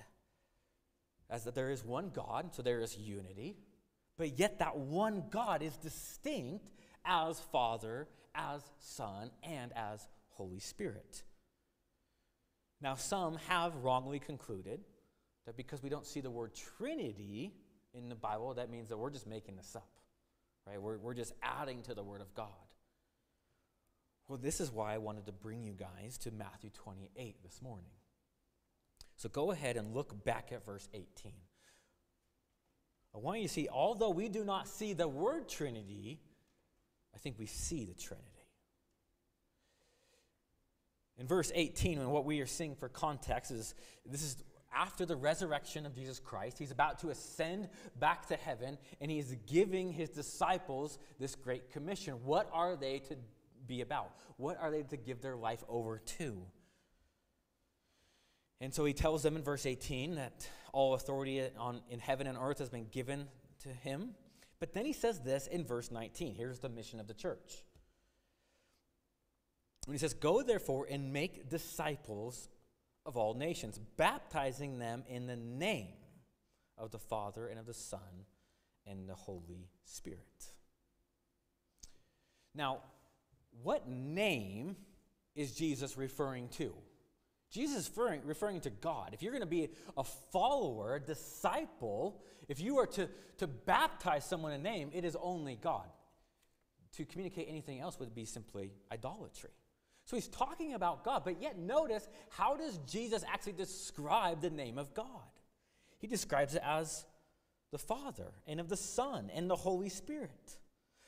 As 1.29 1.43
that 1.43 1.53
there 1.53 1.69
is 1.69 1.85
one 1.85 2.09
God, 2.09 2.55
so 2.55 2.63
there 2.63 2.81
is 2.81 2.97
unity, 2.97 3.57
but 4.17 4.39
yet 4.39 4.57
that 4.59 4.75
one 4.75 5.25
God 5.29 5.61
is 5.61 5.77
distinct 5.77 6.71
as 7.05 7.39
Father, 7.51 8.07
as 8.33 8.63
Son, 8.79 9.29
and 9.43 9.71
as 9.75 10.07
Holy 10.29 10.59
Spirit. 10.59 11.21
Now, 12.81 12.95
some 12.95 13.37
have 13.47 13.75
wrongly 13.83 14.17
concluded 14.17 14.81
that 15.45 15.55
because 15.55 15.83
we 15.83 15.89
don't 15.89 16.07
see 16.07 16.21
the 16.21 16.31
word 16.31 16.53
Trinity 16.77 17.53
in 17.93 18.09
the 18.09 18.15
Bible, 18.15 18.55
that 18.55 18.71
means 18.71 18.89
that 18.89 18.97
we're 18.97 19.11
just 19.11 19.27
making 19.27 19.57
this 19.57 19.75
up, 19.75 19.89
right? 20.65 20.81
We're, 20.81 20.97
we're 20.97 21.13
just 21.13 21.33
adding 21.43 21.83
to 21.83 21.93
the 21.93 22.03
Word 22.03 22.21
of 22.21 22.33
God. 22.33 22.64
Well, 24.27 24.39
this 24.39 24.59
is 24.59 24.71
why 24.71 24.93
I 24.93 24.97
wanted 24.97 25.25
to 25.27 25.31
bring 25.31 25.63
you 25.63 25.73
guys 25.73 26.17
to 26.19 26.31
Matthew 26.31 26.71
28 26.71 27.43
this 27.43 27.61
morning. 27.61 27.91
So 29.17 29.29
go 29.29 29.51
ahead 29.51 29.77
and 29.77 29.93
look 29.93 30.23
back 30.25 30.51
at 30.51 30.65
verse 30.65 30.89
18. 30.93 31.31
I 33.13 33.17
want 33.17 33.39
you 33.39 33.47
to 33.47 33.53
see, 33.53 33.69
although 33.71 34.09
we 34.09 34.27
do 34.27 34.43
not 34.43 34.67
see 34.67 34.93
the 34.93 35.07
word 35.07 35.47
Trinity, 35.47 36.19
I 37.13 37.17
think 37.17 37.39
we 37.39 37.45
see 37.45 37.85
the 37.85 37.93
Trinity. 37.93 38.29
In 41.17 41.27
verse 41.27 41.51
18, 41.55 41.99
and 41.99 42.11
what 42.11 42.25
we 42.25 42.41
are 42.41 42.45
seeing 42.45 42.75
for 42.75 42.89
context 42.89 43.51
is 43.51 43.73
this 44.05 44.21
is 44.21 44.43
after 44.75 45.05
the 45.05 45.15
resurrection 45.15 45.85
of 45.85 45.95
Jesus 45.95 46.19
Christ. 46.19 46.59
He's 46.59 46.71
about 46.71 46.99
to 46.99 47.09
ascend 47.09 47.69
back 47.97 48.27
to 48.27 48.35
heaven, 48.35 48.77
and 48.99 49.09
he 49.09 49.19
is 49.19 49.37
giving 49.47 49.93
his 49.93 50.09
disciples 50.09 50.99
this 51.17 51.35
great 51.35 51.71
commission. 51.71 52.15
What 52.25 52.49
are 52.51 52.75
they 52.75 52.99
to 52.99 53.15
be 53.67 53.81
about? 53.81 54.11
What 54.37 54.57
are 54.59 54.71
they 54.71 54.83
to 54.83 54.97
give 54.97 55.21
their 55.21 55.35
life 55.35 55.63
over 55.67 55.99
to? 56.17 56.41
And 58.61 58.73
so 58.73 58.85
he 58.85 58.93
tells 58.93 59.23
them 59.23 59.35
in 59.35 59.43
verse 59.43 59.65
18 59.65 60.15
that 60.15 60.49
all 60.71 60.93
authority 60.93 61.41
on, 61.57 61.81
in 61.89 61.99
heaven 61.99 62.27
and 62.27 62.37
earth 62.39 62.59
has 62.59 62.69
been 62.69 62.87
given 62.91 63.27
to 63.63 63.69
him. 63.69 64.11
But 64.59 64.73
then 64.73 64.85
he 64.85 64.93
says 64.93 65.19
this 65.19 65.47
in 65.47 65.65
verse 65.65 65.91
19. 65.91 66.35
Here's 66.35 66.59
the 66.59 66.69
mission 66.69 66.99
of 66.99 67.07
the 67.07 67.13
church. 67.13 67.63
And 69.85 69.93
he 69.93 69.99
says, 69.99 70.13
Go 70.13 70.41
therefore 70.41 70.87
and 70.89 71.11
make 71.13 71.49
disciples 71.49 72.49
of 73.05 73.17
all 73.17 73.33
nations, 73.33 73.79
baptizing 73.97 74.79
them 74.79 75.03
in 75.07 75.27
the 75.27 75.35
name 75.35 75.93
of 76.77 76.91
the 76.91 76.99
Father 76.99 77.47
and 77.47 77.59
of 77.59 77.65
the 77.65 77.73
Son 77.73 78.25
and 78.87 79.07
the 79.07 79.15
Holy 79.15 79.69
Spirit. 79.83 80.19
Now, 82.53 82.79
what 83.63 83.87
name 83.87 84.75
is 85.35 85.53
Jesus 85.53 85.97
referring 85.97 86.49
to? 86.49 86.73
Jesus 87.51 87.81
is 87.81 87.89
referring, 87.89 88.21
referring 88.25 88.61
to 88.61 88.69
God. 88.69 89.11
If 89.13 89.21
you're 89.21 89.31
going 89.31 89.41
to 89.41 89.47
be 89.47 89.69
a 89.97 90.03
follower, 90.03 90.95
a 90.95 90.99
disciple, 90.99 92.21
if 92.49 92.59
you 92.59 92.77
are 92.79 92.87
to, 92.87 93.09
to 93.37 93.47
baptize 93.47 94.25
someone 94.25 94.51
in 94.51 94.61
name, 94.61 94.89
it 94.93 95.05
is 95.05 95.15
only 95.21 95.55
God. 95.55 95.87
To 96.97 97.05
communicate 97.05 97.47
anything 97.49 97.79
else 97.79 97.99
would 97.99 98.13
be 98.15 98.25
simply 98.25 98.71
idolatry. 98.91 99.51
So 100.05 100.15
he's 100.15 100.27
talking 100.27 100.73
about 100.73 101.03
God, 101.03 101.23
but 101.25 101.41
yet 101.41 101.57
notice 101.57 102.07
how 102.29 102.55
does 102.55 102.77
Jesus 102.87 103.23
actually 103.27 103.53
describe 103.53 104.41
the 104.41 104.49
name 104.49 104.77
of 104.77 104.93
God? 104.93 105.07
He 105.97 106.07
describes 106.07 106.55
it 106.55 106.61
as 106.63 107.05
the 107.71 107.79
Father 107.79 108.31
and 108.45 108.59
of 108.59 108.69
the 108.69 108.77
Son 108.77 109.31
and 109.33 109.49
the 109.49 109.55
Holy 109.55 109.89
Spirit. 109.89 110.57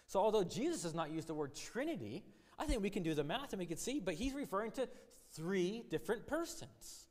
So 0.07 0.19
although 0.19 0.43
Jesus 0.43 0.81
does 0.81 0.95
not 0.95 1.11
use 1.11 1.25
the 1.25 1.33
word 1.33 1.53
Trinity, 1.55 2.23
I 2.57 2.65
think 2.65 2.81
we 2.81 2.89
can 2.89 3.03
do 3.03 3.13
the 3.13 3.23
math 3.23 3.53
and 3.53 3.59
we 3.59 3.65
can 3.65 3.77
see, 3.77 3.99
but 3.99 4.15
he's 4.15 4.33
referring 4.33 4.71
to 4.71 4.87
three 5.33 5.83
different 5.89 6.25
persons. 6.27 7.07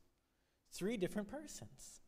Three 0.73 0.97
different 0.97 1.31
persons. 1.31 2.01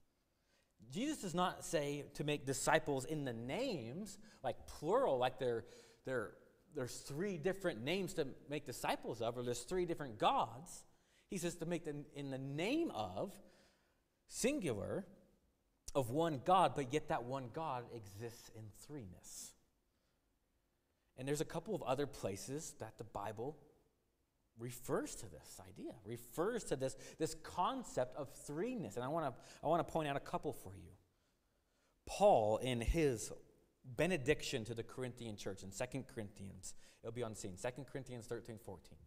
Jesus 0.90 1.18
does 1.18 1.34
not 1.34 1.64
say 1.64 2.04
to 2.14 2.24
make 2.24 2.46
disciples 2.46 3.04
in 3.04 3.24
the 3.24 3.32
names, 3.32 4.18
like 4.42 4.66
plural, 4.66 5.18
like 5.18 5.38
they're, 5.38 5.64
they're 6.04 6.32
there's 6.74 6.96
three 6.98 7.36
different 7.38 7.82
names 7.82 8.14
to 8.14 8.26
make 8.48 8.66
disciples 8.66 9.20
of, 9.20 9.36
or 9.36 9.42
there's 9.42 9.62
three 9.62 9.84
different 9.84 10.18
gods. 10.18 10.84
He 11.28 11.38
says 11.38 11.56
to 11.56 11.66
make 11.66 11.84
them 11.84 12.04
in 12.14 12.30
the 12.30 12.38
name 12.38 12.90
of, 12.94 13.32
singular, 14.28 15.06
of 15.94 16.10
one 16.10 16.40
God, 16.44 16.72
but 16.76 16.92
yet 16.92 17.08
that 17.08 17.24
one 17.24 17.48
God 17.52 17.84
exists 17.94 18.50
in 18.54 18.64
threeness. 18.86 19.50
And 21.18 21.26
there's 21.26 21.40
a 21.40 21.46
couple 21.46 21.74
of 21.74 21.82
other 21.82 22.06
places 22.06 22.74
that 22.78 22.96
the 22.96 23.04
Bible 23.04 23.56
refers 24.58 25.14
to 25.16 25.26
this 25.26 25.60
idea, 25.68 25.92
refers 26.04 26.64
to 26.64 26.76
this, 26.76 26.96
this 27.18 27.34
concept 27.42 28.16
of 28.16 28.28
threeness. 28.46 28.94
And 28.94 29.04
I 29.04 29.08
want 29.08 29.26
to 29.26 29.40
I 29.62 29.66
want 29.66 29.86
to 29.86 29.92
point 29.92 30.08
out 30.08 30.16
a 30.16 30.20
couple 30.20 30.52
for 30.52 30.74
you. 30.76 30.90
Paul, 32.06 32.58
in 32.58 32.80
his 32.80 33.32
benediction 33.96 34.64
to 34.64 34.74
the 34.74 34.82
Corinthian 34.82 35.36
church 35.36 35.62
in 35.62 35.70
2 35.70 36.04
Corinthians. 36.12 36.74
It'll 37.02 37.12
be 37.12 37.22
on 37.22 37.34
scene. 37.34 37.56
2 37.60 37.84
Corinthians 37.90 38.26
13, 38.26 38.58
14. 38.58 38.98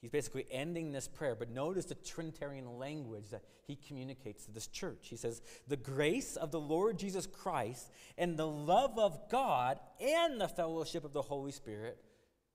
He's 0.00 0.10
basically 0.10 0.46
ending 0.50 0.92
this 0.92 1.08
prayer, 1.08 1.34
but 1.34 1.50
notice 1.50 1.86
the 1.86 1.94
Trinitarian 1.94 2.78
language 2.78 3.30
that 3.30 3.42
he 3.66 3.76
communicates 3.76 4.44
to 4.44 4.52
this 4.52 4.66
church. 4.66 5.08
He 5.08 5.16
says, 5.16 5.40
The 5.68 5.76
grace 5.76 6.36
of 6.36 6.50
the 6.50 6.60
Lord 6.60 6.98
Jesus 6.98 7.26
Christ 7.26 7.90
and 8.18 8.36
the 8.36 8.46
love 8.46 8.98
of 8.98 9.18
God 9.30 9.80
and 10.00 10.40
the 10.40 10.48
fellowship 10.48 11.04
of 11.04 11.12
the 11.12 11.22
Holy 11.22 11.52
Spirit 11.52 11.98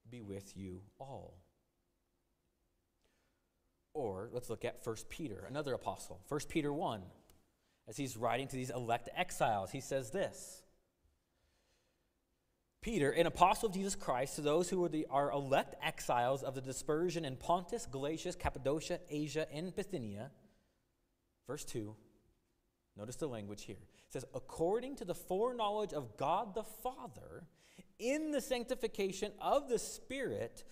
be 0.10 0.22
with 0.22 0.56
you 0.56 0.82
all. 1.00 1.38
Or 3.94 4.30
let's 4.32 4.50
look 4.50 4.64
at 4.64 4.80
1 4.84 4.96
Peter, 5.10 5.46
another 5.50 5.74
apostle. 5.74 6.22
1 6.30 6.40
Peter 6.48 6.72
1, 6.72 7.02
as 7.88 7.98
he's 7.98 8.16
writing 8.16 8.48
to 8.48 8.56
these 8.56 8.70
elect 8.70 9.10
exiles, 9.16 9.72
he 9.72 9.82
says 9.82 10.12
this 10.12 10.62
Peter, 12.82 13.12
an 13.12 13.28
apostle 13.28 13.70
of 13.70 13.76
Jesus 13.76 13.96
Christ, 13.96 14.36
to 14.36 14.42
those 14.42 14.70
who 14.70 14.84
are, 14.84 14.90
the, 14.90 15.06
are 15.10 15.32
elect 15.32 15.76
exiles 15.84 16.42
of 16.42 16.56
the 16.56 16.62
dispersion 16.62 17.26
in 17.26 17.36
Pontus, 17.36 17.86
Galatia, 17.86 18.34
Cappadocia, 18.34 19.00
Asia, 19.10 19.46
and 19.54 19.76
Bithynia. 19.76 20.32
Verse 21.46 21.64
2, 21.66 21.96
notice 22.98 23.18
the 23.18 23.28
language 23.28 23.66
here. 23.66 23.78
It 24.08 24.14
says, 24.14 24.26
according 24.34 24.96
to 24.98 25.06
the 25.06 25.14
foreknowledge 25.14 25.94
of 25.94 26.18
God 26.18 26.56
the 26.56 26.64
Father, 26.64 27.46
in 28.00 28.32
the 28.32 28.42
sanctification 28.42 29.32
of 29.40 29.70
the 29.70 29.78
Spirit, 29.78 30.64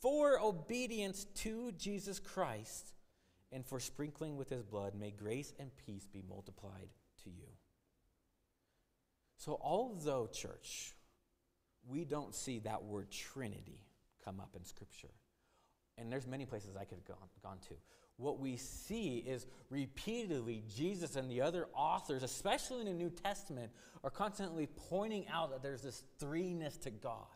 for 0.00 0.40
obedience 0.40 1.26
to 1.34 1.72
Jesus 1.72 2.18
Christ, 2.18 2.94
and 3.52 3.66
for 3.66 3.78
sprinkling 3.78 4.36
with 4.36 4.48
his 4.48 4.62
blood, 4.62 4.94
may 4.94 5.10
grace 5.10 5.52
and 5.58 5.70
peace 5.76 6.06
be 6.06 6.24
multiplied 6.26 6.88
to 7.24 7.30
you. 7.30 7.48
So, 9.36 9.58
although, 9.62 10.26
church, 10.32 10.94
we 11.88 12.04
don't 12.04 12.34
see 12.34 12.60
that 12.60 12.84
word 12.84 13.10
Trinity 13.10 13.80
come 14.24 14.40
up 14.40 14.50
in 14.56 14.64
Scripture. 14.64 15.10
And 15.98 16.10
there's 16.10 16.26
many 16.26 16.46
places 16.46 16.76
I 16.76 16.84
could 16.84 16.98
have 16.98 17.04
gone, 17.04 17.28
gone 17.42 17.58
to. 17.68 17.74
What 18.16 18.38
we 18.38 18.56
see 18.56 19.18
is 19.18 19.46
repeatedly 19.68 20.62
Jesus 20.74 21.16
and 21.16 21.30
the 21.30 21.40
other 21.40 21.68
authors, 21.74 22.22
especially 22.22 22.80
in 22.80 22.86
the 22.86 22.92
New 22.92 23.10
Testament, 23.10 23.72
are 24.04 24.10
constantly 24.10 24.68
pointing 24.88 25.26
out 25.28 25.50
that 25.50 25.62
there's 25.62 25.82
this 25.82 26.04
threeness 26.20 26.80
to 26.82 26.90
God. 26.90 27.26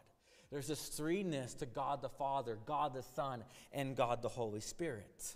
There's 0.51 0.69
this 0.69 0.89
threeness 0.89 1.57
to 1.59 1.67
God 1.67 2.03
the 2.03 2.09
Father, 2.09 2.59
God 2.67 2.95
the 2.95 3.03
Son, 3.03 3.43
and 3.73 3.97
God 3.97 4.23
the 4.23 4.29
Holy 4.29 4.61
Spirit. 4.61 5.35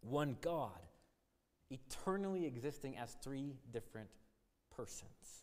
One 0.00 0.36
God, 0.40 0.70
eternally 1.70 2.46
existing 2.46 2.96
as 2.96 3.16
three 3.22 3.56
different 3.72 4.08
persons. 4.76 5.42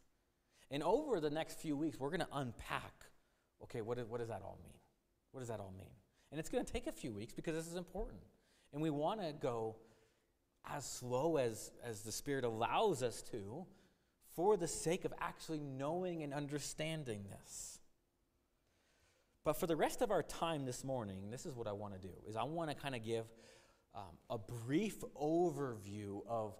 And 0.71 0.83
over 0.83 1.19
the 1.19 1.29
next 1.29 1.59
few 1.59 1.75
weeks, 1.75 1.99
we're 1.99 2.09
going 2.09 2.19
to 2.19 2.27
unpack 2.33 2.93
okay, 3.63 3.81
what, 3.81 3.97
what 4.07 4.19
does 4.19 4.29
that 4.29 4.41
all 4.43 4.57
mean? 4.63 4.73
What 5.31 5.41
does 5.41 5.49
that 5.49 5.59
all 5.59 5.73
mean? 5.77 5.91
And 6.31 6.39
it's 6.39 6.49
going 6.49 6.63
to 6.63 6.71
take 6.71 6.87
a 6.87 6.91
few 6.91 7.11
weeks 7.11 7.33
because 7.33 7.55
this 7.55 7.67
is 7.67 7.75
important. 7.75 8.21
And 8.73 8.81
we 8.81 8.89
want 8.89 9.21
to 9.21 9.33
go 9.33 9.75
as 10.65 10.85
slow 10.85 11.37
as, 11.37 11.71
as 11.83 12.01
the 12.01 12.11
Spirit 12.11 12.43
allows 12.43 13.01
us 13.01 13.21
to 13.23 13.65
for 14.35 14.57
the 14.57 14.67
sake 14.67 15.05
of 15.05 15.13
actually 15.19 15.59
knowing 15.59 16.23
and 16.23 16.33
understanding 16.33 17.25
this. 17.29 17.79
But 19.43 19.53
for 19.53 19.67
the 19.67 19.75
rest 19.75 20.01
of 20.01 20.11
our 20.11 20.21
time 20.21 20.65
this 20.65 20.83
morning, 20.83 21.31
this 21.31 21.45
is 21.45 21.55
what 21.55 21.67
I 21.67 21.71
want 21.71 21.99
to 21.99 21.99
do 21.99 22.13
is 22.27 22.35
I 22.35 22.43
want 22.43 22.69
to 22.69 22.75
kind 22.75 22.95
of 22.95 23.03
give 23.03 23.25
um, 23.95 24.03
a 24.29 24.37
brief 24.37 25.03
overview 25.19 26.21
of 26.27 26.55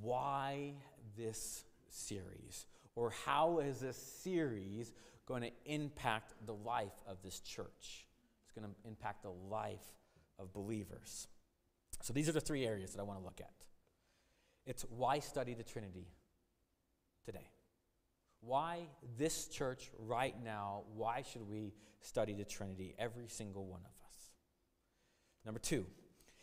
why 0.00 0.74
this 1.16 1.64
series 1.88 2.66
or 3.00 3.10
how 3.24 3.60
is 3.60 3.80
this 3.80 3.96
series 3.96 4.92
going 5.24 5.40
to 5.40 5.50
impact 5.64 6.34
the 6.44 6.52
life 6.52 7.02
of 7.06 7.16
this 7.22 7.40
church. 7.40 8.06
It's 8.44 8.52
going 8.52 8.68
to 8.68 8.88
impact 8.88 9.22
the 9.22 9.32
life 9.48 9.94
of 10.38 10.52
believers. 10.52 11.26
So 12.02 12.12
these 12.12 12.28
are 12.28 12.32
the 12.32 12.42
three 12.42 12.66
areas 12.66 12.90
that 12.90 13.00
I 13.00 13.04
want 13.04 13.18
to 13.18 13.24
look 13.24 13.40
at. 13.40 13.54
It's 14.66 14.84
why 14.90 15.20
study 15.20 15.54
the 15.54 15.62
Trinity 15.62 16.08
today? 17.24 17.48
Why 18.42 18.80
this 19.16 19.46
church 19.46 19.90
right 19.98 20.34
now? 20.44 20.82
Why 20.94 21.22
should 21.22 21.48
we 21.48 21.72
study 22.02 22.34
the 22.34 22.44
Trinity, 22.44 22.94
every 22.98 23.28
single 23.28 23.64
one 23.64 23.80
of 23.80 23.92
us? 24.06 24.16
Number 25.46 25.60
two, 25.60 25.86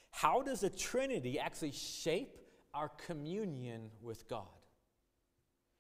how 0.09 0.41
does 0.41 0.61
the 0.61 0.71
Trinity 0.71 1.37
actually 1.37 1.71
shape 1.71 2.35
our 2.73 2.89
communion 3.05 3.91
with 4.01 4.27
God? 4.27 4.47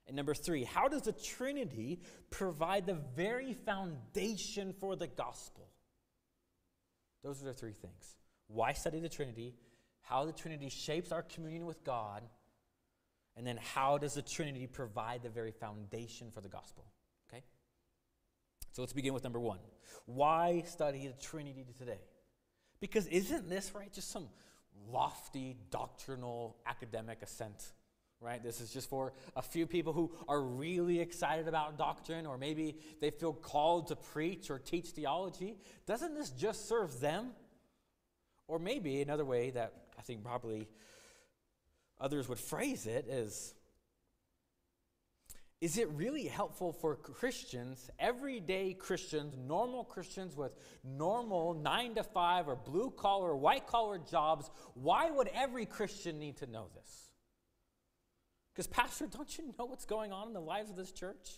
And 0.07 0.15
number 0.15 0.33
three, 0.33 0.63
how 0.63 0.87
does 0.87 1.03
the 1.03 1.11
Trinity 1.11 1.99
provide 2.29 2.85
the 2.85 2.97
very 3.15 3.53
foundation 3.53 4.73
for 4.79 4.95
the 4.95 5.07
gospel? 5.07 5.67
Those 7.23 7.41
are 7.41 7.45
the 7.45 7.53
three 7.53 7.73
things. 7.73 8.15
Why 8.47 8.71
study 8.71 9.01
the 9.01 9.09
Trinity? 9.09 9.55
How 10.01 10.23
the 10.23 10.31
Trinity 10.31 10.69
shapes 10.69 11.11
our 11.11 11.23
communion 11.23 11.65
with 11.65 11.83
God? 11.83 12.23
And 13.35 13.45
then 13.45 13.59
how 13.73 13.97
does 13.97 14.13
the 14.13 14.21
Trinity 14.21 14.65
provide 14.65 15.23
the 15.23 15.29
very 15.29 15.51
foundation 15.51 16.31
for 16.31 16.39
the 16.39 16.47
gospel? 16.47 16.85
Okay? 17.29 17.43
So 18.71 18.81
let's 18.81 18.93
begin 18.93 19.13
with 19.13 19.25
number 19.25 19.41
one. 19.41 19.59
Why 20.05 20.63
study 20.65 21.07
the 21.07 21.21
Trinity 21.21 21.65
today? 21.77 21.99
Because 22.79 23.07
isn't 23.07 23.49
this, 23.49 23.73
right, 23.75 23.91
just 23.91 24.09
some 24.09 24.29
lofty 24.89 25.57
doctrinal 25.69 26.55
academic 26.65 27.21
assent? 27.21 27.73
Right? 28.19 28.41
This 28.41 28.61
is 28.61 28.71
just 28.71 28.89
for 28.89 29.13
a 29.35 29.41
few 29.41 29.67
people 29.67 29.93
who 29.93 30.11
are 30.27 30.41
really 30.41 30.99
excited 30.99 31.47
about 31.47 31.77
doctrine, 31.77 32.25
or 32.25 32.37
maybe 32.37 32.77
they 32.99 33.11
feel 33.11 33.33
called 33.33 33.87
to 33.87 33.95
preach 33.95 34.49
or 34.49 34.59
teach 34.59 34.87
theology. 34.87 35.55
Doesn't 35.85 36.15
this 36.15 36.31
just 36.31 36.67
serve 36.67 36.99
them? 36.99 37.31
Or 38.47 38.59
maybe 38.59 39.01
another 39.01 39.25
way 39.25 39.51
that 39.51 39.73
I 39.99 40.01
think 40.01 40.23
probably 40.23 40.67
others 41.99 42.29
would 42.29 42.39
phrase 42.39 42.85
it 42.85 43.07
is 43.07 43.53
is 45.59 45.79
it 45.79 45.89
really 45.89 46.27
helpful 46.27 46.71
for 46.71 46.95
Christians, 46.95 47.89
everyday 47.97 48.75
Christians, 48.75 49.35
normal 49.35 49.83
Christians 49.83 50.35
with 50.35 50.55
normal 50.83 51.55
nine 51.55 51.95
to 51.95 52.03
five 52.03 52.47
or 52.47 52.55
blue 52.55 52.91
collar, 52.91 53.35
white 53.35 53.65
collar 53.65 53.97
jobs? 53.97 54.51
Why 54.75 55.09
would 55.09 55.29
every 55.33 55.65
Christian 55.65 56.19
need 56.19 56.37
to 56.37 56.45
know 56.45 56.67
this? 56.75 57.06
Because, 58.57 58.65
Pastor, 58.65 59.05
don't 59.05 59.37
you 59.37 59.53
know 59.59 59.65
what's 59.65 59.85
going 59.85 60.11
on 60.11 60.29
in 60.29 60.33
the 60.33 60.41
lives 60.41 60.71
of 60.71 60.75
this 60.75 60.91
church? 60.91 61.29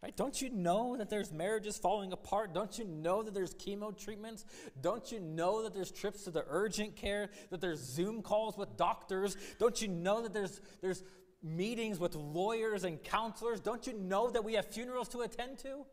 Right? 0.00 0.16
Don't 0.16 0.40
you 0.40 0.48
know 0.48 0.96
that 0.96 1.10
there's 1.10 1.32
marriages 1.32 1.76
falling 1.76 2.12
apart? 2.12 2.54
Don't 2.54 2.78
you 2.78 2.84
know 2.84 3.24
that 3.24 3.34
there's 3.34 3.52
chemo 3.54 3.96
treatments? 3.96 4.44
Don't 4.80 5.10
you 5.10 5.18
know 5.18 5.64
that 5.64 5.74
there's 5.74 5.90
trips 5.90 6.22
to 6.22 6.30
the 6.30 6.44
urgent 6.48 6.94
care? 6.94 7.30
That 7.50 7.60
there's 7.60 7.80
Zoom 7.80 8.22
calls 8.22 8.56
with 8.56 8.76
doctors? 8.76 9.36
Don't 9.58 9.82
you 9.82 9.88
know 9.88 10.22
that 10.22 10.32
there's, 10.32 10.60
there's 10.82 11.02
meetings 11.42 11.98
with 11.98 12.14
lawyers 12.14 12.84
and 12.84 13.02
counselors? 13.02 13.58
Don't 13.58 13.84
you 13.84 13.94
know 13.94 14.30
that 14.30 14.44
we 14.44 14.54
have 14.54 14.66
funerals 14.66 15.08
to 15.08 15.22
attend 15.22 15.58
to? 15.58 15.84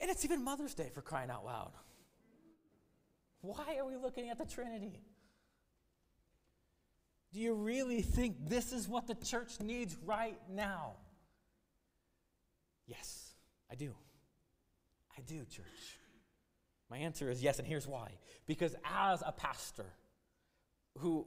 And 0.00 0.10
it's 0.10 0.24
even 0.24 0.42
Mother's 0.42 0.74
Day 0.74 0.88
for 0.94 1.02
crying 1.02 1.28
out 1.28 1.44
loud. 1.44 1.72
Why 3.42 3.76
are 3.78 3.84
we 3.84 3.96
looking 3.96 4.30
at 4.30 4.38
the 4.38 4.46
Trinity? 4.46 5.02
Do 7.32 7.40
you 7.40 7.54
really 7.54 8.02
think 8.02 8.48
this 8.48 8.72
is 8.72 8.88
what 8.88 9.06
the 9.06 9.14
church 9.14 9.60
needs 9.60 9.96
right 10.04 10.38
now? 10.50 10.92
Yes, 12.86 13.32
I 13.70 13.74
do. 13.74 13.94
I 15.16 15.22
do, 15.22 15.44
church. 15.46 15.98
My 16.90 16.98
answer 16.98 17.30
is 17.30 17.42
yes, 17.42 17.58
and 17.58 17.66
here's 17.66 17.86
why. 17.86 18.12
Because 18.46 18.74
as 18.84 19.22
a 19.24 19.32
pastor 19.32 19.86
who 20.98 21.26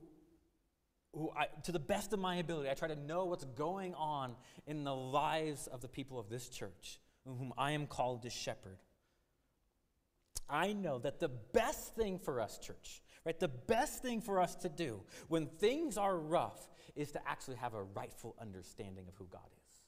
who 1.15 1.31
I, 1.35 1.47
to 1.63 1.71
the 1.71 1.79
best 1.79 2.13
of 2.13 2.19
my 2.19 2.35
ability, 2.35 2.69
I 2.69 2.73
try 2.73 2.89
to 2.89 2.95
know 2.95 3.25
what's 3.25 3.45
going 3.45 3.93
on 3.95 4.35
in 4.67 4.83
the 4.83 4.93
lives 4.93 5.67
of 5.67 5.81
the 5.81 5.87
people 5.87 6.19
of 6.19 6.29
this 6.29 6.49
church, 6.49 6.99
whom 7.25 7.53
I 7.57 7.71
am 7.71 7.87
called 7.87 8.23
to 8.23 8.29
shepherd. 8.29 8.77
I 10.49 10.73
know 10.73 10.99
that 10.99 11.19
the 11.19 11.29
best 11.29 11.95
thing 11.95 12.19
for 12.19 12.41
us, 12.41 12.59
church, 12.59 13.01
Right? 13.25 13.39
The 13.39 13.47
best 13.47 14.01
thing 14.01 14.21
for 14.21 14.39
us 14.39 14.55
to 14.57 14.69
do 14.69 15.01
when 15.27 15.47
things 15.47 15.97
are 15.97 16.15
rough 16.15 16.69
is 16.95 17.11
to 17.11 17.27
actually 17.27 17.57
have 17.57 17.73
a 17.73 17.83
rightful 17.83 18.35
understanding 18.39 19.07
of 19.07 19.15
who 19.15 19.25
God 19.25 19.47
is. 19.51 19.81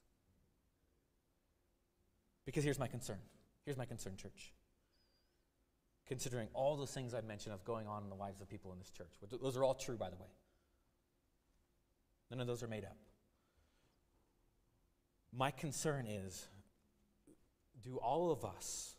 Because 2.45 2.63
here's 2.63 2.79
my 2.79 2.87
concern. 2.87 3.19
Here's 3.65 3.77
my 3.77 3.85
concern, 3.85 4.15
church. 4.15 4.53
Considering 6.07 6.47
all 6.53 6.75
those 6.77 6.91
things 6.91 7.13
I've 7.13 7.25
mentioned 7.25 7.53
of 7.53 7.63
going 7.63 7.85
on 7.85 8.03
in 8.03 8.09
the 8.09 8.15
lives 8.15 8.41
of 8.41 8.49
people 8.49 8.71
in 8.71 8.79
this 8.79 8.89
church, 8.89 9.13
those 9.29 9.57
are 9.57 9.63
all 9.63 9.75
true, 9.75 9.97
by 9.97 10.09
the 10.09 10.15
way. 10.15 10.29
None 12.31 12.39
of 12.39 12.47
those 12.47 12.63
are 12.63 12.67
made 12.67 12.85
up. 12.85 12.97
My 15.33 15.51
concern 15.51 16.07
is 16.07 16.47
do 17.81 17.97
all 17.97 18.31
of 18.31 18.43
us 18.43 18.96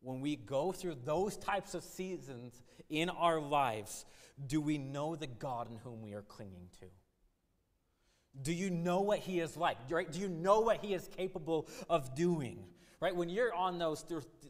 when 0.00 0.20
we 0.20 0.36
go 0.36 0.72
through 0.72 0.96
those 1.04 1.36
types 1.36 1.74
of 1.74 1.82
seasons 1.82 2.62
in 2.88 3.08
our 3.10 3.40
lives, 3.40 4.04
do 4.46 4.60
we 4.60 4.78
know 4.78 5.16
the 5.16 5.26
God 5.26 5.70
in 5.70 5.78
whom 5.78 6.02
we 6.02 6.12
are 6.12 6.22
clinging 6.22 6.68
to? 6.80 6.86
Do 8.42 8.52
you 8.52 8.70
know 8.70 9.00
what 9.00 9.20
He 9.20 9.40
is 9.40 9.56
like? 9.56 9.78
Right? 9.88 10.10
Do 10.10 10.20
you 10.20 10.28
know 10.28 10.60
what 10.60 10.84
He 10.84 10.94
is 10.94 11.08
capable 11.16 11.68
of 11.88 12.14
doing? 12.14 12.64
Right? 13.00 13.14
When 13.14 13.28
you're 13.28 13.54
on 13.54 13.78
those, 13.78 14.04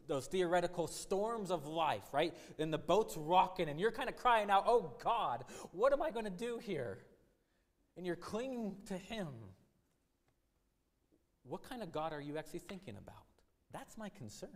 those 0.07 0.27
theoretical 0.27 0.87
storms 0.87 1.51
of 1.51 1.67
life, 1.67 2.03
right? 2.11 2.33
And 2.59 2.71
the 2.71 2.77
boat's 2.77 3.17
rocking 3.17 3.69
and 3.69 3.79
you're 3.79 3.91
kind 3.91 4.09
of 4.09 4.15
crying 4.15 4.49
out, 4.49 4.63
oh 4.67 4.93
God, 5.03 5.43
what 5.71 5.93
am 5.93 6.01
I 6.01 6.11
going 6.11 6.25
to 6.25 6.31
do 6.31 6.57
here? 6.57 6.99
And 7.95 8.05
you're 8.05 8.15
clinging 8.15 8.75
to 8.87 8.93
Him. 8.93 9.27
What 11.43 11.67
kind 11.67 11.81
of 11.81 11.91
God 11.91 12.13
are 12.13 12.21
you 12.21 12.37
actually 12.37 12.59
thinking 12.59 12.95
about? 12.97 13.15
That's 13.71 13.97
my 13.97 14.09
concern. 14.09 14.49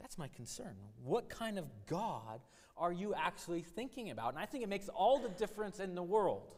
That's 0.00 0.18
my 0.18 0.28
concern. 0.28 0.76
What 1.02 1.28
kind 1.28 1.58
of 1.58 1.66
God 1.86 2.40
are 2.76 2.92
you 2.92 3.14
actually 3.14 3.62
thinking 3.62 4.10
about? 4.10 4.34
And 4.34 4.38
I 4.38 4.46
think 4.46 4.64
it 4.64 4.68
makes 4.68 4.88
all 4.88 5.18
the 5.18 5.28
difference 5.28 5.80
in 5.80 5.94
the 5.94 6.02
world. 6.02 6.54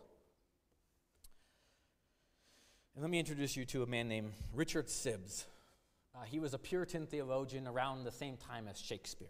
And 2.94 3.02
let 3.02 3.10
me 3.10 3.18
introduce 3.18 3.56
you 3.56 3.64
to 3.66 3.82
a 3.82 3.86
man 3.86 4.08
named 4.08 4.32
Richard 4.54 4.86
Sibbes. 4.86 5.44
Uh, 6.14 6.24
he 6.24 6.38
was 6.38 6.54
a 6.54 6.58
Puritan 6.58 7.06
theologian 7.06 7.68
around 7.68 8.04
the 8.04 8.12
same 8.12 8.38
time 8.38 8.66
as 8.68 8.80
Shakespeare. 8.80 9.28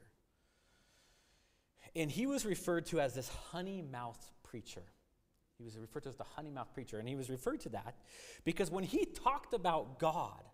And 1.97 2.11
he 2.11 2.27
was 2.27 2.47
referred 2.47 2.87
to 2.87 3.01
as 3.01 3.15
this 3.15 3.29
honey 3.51 3.83
mouthed 3.83 4.25
preacher. 4.45 4.83
He 5.59 5.65
was 5.65 5.77
referred 5.77 6.05
to 6.05 6.11
as 6.11 6.17
the 6.17 6.25
honey 6.25 6.51
mouth 6.51 6.73
preacher. 6.75 6.99
And 6.99 7.09
he 7.09 7.17
was 7.17 7.31
referred 7.31 7.61
to 7.61 7.71
that 7.71 7.97
because 8.45 8.71
when 8.71 8.85
he 8.85 9.05
talked 9.05 9.55
about 9.55 9.99
God, 9.99 10.45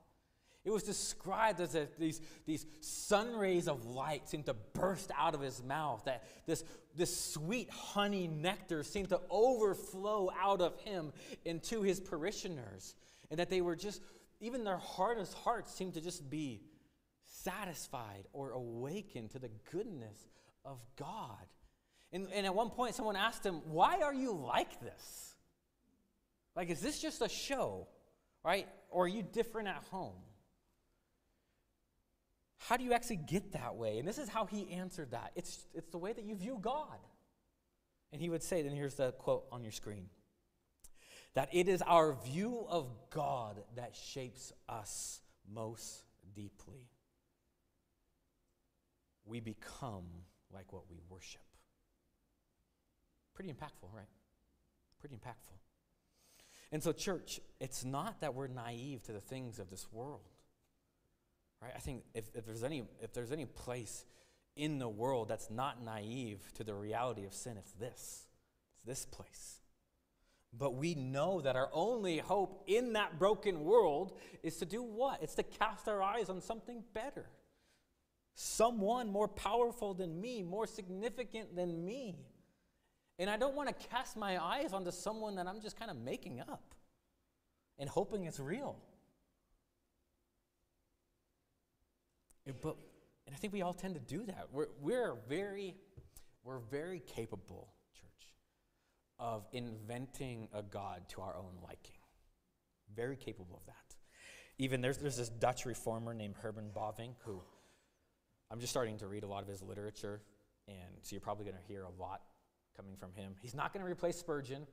it 0.64 0.70
was 0.70 0.84
described 0.84 1.60
as 1.60 1.76
these, 1.98 2.20
these 2.46 2.66
sun 2.80 3.34
rays 3.34 3.66
of 3.66 3.84
light 3.84 4.28
seemed 4.28 4.46
to 4.46 4.54
burst 4.54 5.10
out 5.18 5.34
of 5.34 5.40
his 5.40 5.62
mouth, 5.62 6.02
that 6.04 6.22
this, 6.46 6.62
this 6.96 7.14
sweet 7.16 7.68
honey 7.70 8.28
nectar 8.28 8.84
seemed 8.84 9.08
to 9.08 9.20
overflow 9.28 10.30
out 10.40 10.60
of 10.60 10.78
him 10.80 11.12
into 11.44 11.82
his 11.82 11.98
parishioners, 11.98 12.94
and 13.30 13.40
that 13.40 13.50
they 13.50 13.60
were 13.60 13.74
just, 13.74 14.00
even 14.40 14.62
their 14.62 14.76
hardest 14.76 15.34
hearts 15.34 15.74
seemed 15.74 15.94
to 15.94 16.00
just 16.00 16.30
be 16.30 16.62
satisfied 17.24 18.28
or 18.32 18.52
awakened 18.52 19.32
to 19.32 19.40
the 19.40 19.50
goodness 19.72 20.28
of 20.64 20.78
God. 20.96 21.46
And, 22.12 22.28
and 22.32 22.46
at 22.46 22.54
one 22.54 22.70
point, 22.70 22.94
someone 22.94 23.16
asked 23.16 23.44
him, 23.44 23.62
Why 23.64 24.02
are 24.02 24.14
you 24.14 24.32
like 24.32 24.80
this? 24.80 25.34
Like, 26.54 26.70
is 26.70 26.80
this 26.80 27.00
just 27.00 27.20
a 27.20 27.28
show, 27.28 27.88
right? 28.44 28.68
Or 28.90 29.06
are 29.06 29.08
you 29.08 29.22
different 29.22 29.68
at 29.68 29.82
home? 29.90 30.12
How 32.68 32.76
do 32.76 32.84
you 32.84 32.92
actually 32.92 33.16
get 33.16 33.52
that 33.52 33.74
way? 33.74 33.98
And 33.98 34.06
this 34.06 34.18
is 34.18 34.28
how 34.28 34.46
he 34.46 34.70
answered 34.70 35.10
that 35.10 35.32
it's, 35.34 35.66
it's 35.74 35.90
the 35.90 35.98
way 35.98 36.12
that 36.12 36.24
you 36.24 36.36
view 36.36 36.58
God. 36.60 36.98
And 38.12 38.20
he 38.20 38.28
would 38.28 38.42
say, 38.42 38.62
then 38.62 38.72
here's 38.72 38.94
the 38.94 39.12
quote 39.12 39.46
on 39.50 39.62
your 39.62 39.72
screen 39.72 40.06
that 41.34 41.48
it 41.50 41.66
is 41.66 41.80
our 41.82 42.14
view 42.26 42.66
of 42.68 42.90
God 43.08 43.62
that 43.76 43.96
shapes 43.96 44.52
us 44.68 45.22
most 45.50 46.04
deeply. 46.34 46.90
We 49.24 49.40
become 49.40 50.04
like 50.52 50.72
what 50.74 50.82
we 50.90 50.98
worship. 51.08 51.40
Pretty 53.34 53.50
impactful, 53.50 53.92
right? 53.94 54.04
Pretty 55.00 55.16
impactful. 55.16 55.56
And 56.70 56.82
so, 56.82 56.92
church, 56.92 57.40
it's 57.60 57.82
not 57.82 58.20
that 58.20 58.34
we're 58.34 58.46
naive 58.46 59.02
to 59.04 59.12
the 59.12 59.20
things 59.20 59.58
of 59.58 59.70
this 59.70 59.86
world. 59.90 60.28
Right? 61.62 61.72
I 61.76 61.78
think 61.78 62.02
if, 62.14 62.24
if, 62.34 62.44
there's 62.44 62.64
any, 62.64 62.82
if 63.00 63.12
there's 63.12 63.32
any 63.32 63.46
place 63.46 64.04
in 64.56 64.78
the 64.78 64.88
world 64.88 65.28
that's 65.28 65.50
not 65.50 65.82
naive 65.82 66.40
to 66.54 66.64
the 66.64 66.74
reality 66.74 67.24
of 67.24 67.32
sin, 67.32 67.56
it's 67.56 67.72
this. 67.72 68.26
It's 68.72 68.82
this 68.84 69.06
place. 69.06 69.60
But 70.52 70.74
we 70.74 70.94
know 70.94 71.40
that 71.40 71.56
our 71.56 71.70
only 71.72 72.18
hope 72.18 72.64
in 72.66 72.92
that 72.94 73.18
broken 73.18 73.64
world 73.64 74.18
is 74.42 74.56
to 74.56 74.66
do 74.66 74.82
what? 74.82 75.22
It's 75.22 75.34
to 75.36 75.42
cast 75.42 75.88
our 75.88 76.02
eyes 76.02 76.28
on 76.28 76.40
something 76.42 76.82
better. 76.92 77.26
Someone 78.34 79.08
more 79.08 79.28
powerful 79.28 79.94
than 79.94 80.20
me, 80.20 80.42
more 80.42 80.66
significant 80.66 81.54
than 81.54 81.84
me. 81.84 82.16
And 83.18 83.30
I 83.30 83.36
don't 83.36 83.54
want 83.54 83.68
to 83.68 83.88
cast 83.88 84.16
my 84.16 84.42
eyes 84.42 84.72
onto 84.72 84.90
someone 84.90 85.36
that 85.36 85.46
I'm 85.46 85.60
just 85.60 85.78
kind 85.78 85.90
of 85.90 85.96
making 85.96 86.40
up 86.40 86.74
and 87.78 87.88
hoping 87.88 88.24
it's 88.24 88.40
real. 88.40 88.76
But, 92.46 92.76
and 93.26 93.34
I 93.34 93.38
think 93.38 93.52
we 93.52 93.62
all 93.62 93.72
tend 93.72 93.94
to 93.94 94.00
do 94.00 94.24
that. 94.26 94.48
We're, 94.52 94.66
we're, 94.80 95.14
very, 95.28 95.76
we're 96.44 96.58
very 96.58 97.00
capable, 97.00 97.68
church, 97.94 98.34
of 99.18 99.46
inventing 99.52 100.48
a 100.52 100.62
God 100.62 101.08
to 101.10 101.20
our 101.20 101.36
own 101.36 101.58
liking. 101.62 101.96
Very 102.94 103.16
capable 103.16 103.56
of 103.56 103.66
that. 103.66 103.96
Even 104.58 104.80
there's, 104.80 104.98
there's 104.98 105.16
this 105.16 105.28
Dutch 105.28 105.64
reformer 105.66 106.14
named 106.14 106.36
Herman 106.36 106.70
Bavinck 106.74 107.14
who 107.24 107.40
I'm 108.50 108.60
just 108.60 108.70
starting 108.70 108.98
to 108.98 109.06
read 109.06 109.22
a 109.22 109.26
lot 109.26 109.42
of 109.42 109.48
his 109.48 109.62
literature, 109.62 110.20
and 110.68 110.76
so 111.00 111.14
you're 111.14 111.22
probably 111.22 111.46
going 111.46 111.56
to 111.56 111.72
hear 111.72 111.84
a 111.84 112.02
lot 112.02 112.20
coming 112.76 112.96
from 112.96 113.14
him. 113.14 113.34
He's 113.40 113.54
not 113.54 113.72
going 113.72 113.82
to 113.82 113.90
replace 113.90 114.18
Spurgeon, 114.18 114.66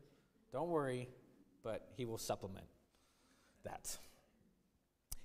don't 0.52 0.68
worry, 0.68 1.08
but 1.64 1.88
he 1.96 2.04
will 2.04 2.18
supplement 2.18 2.66
that. 3.64 3.98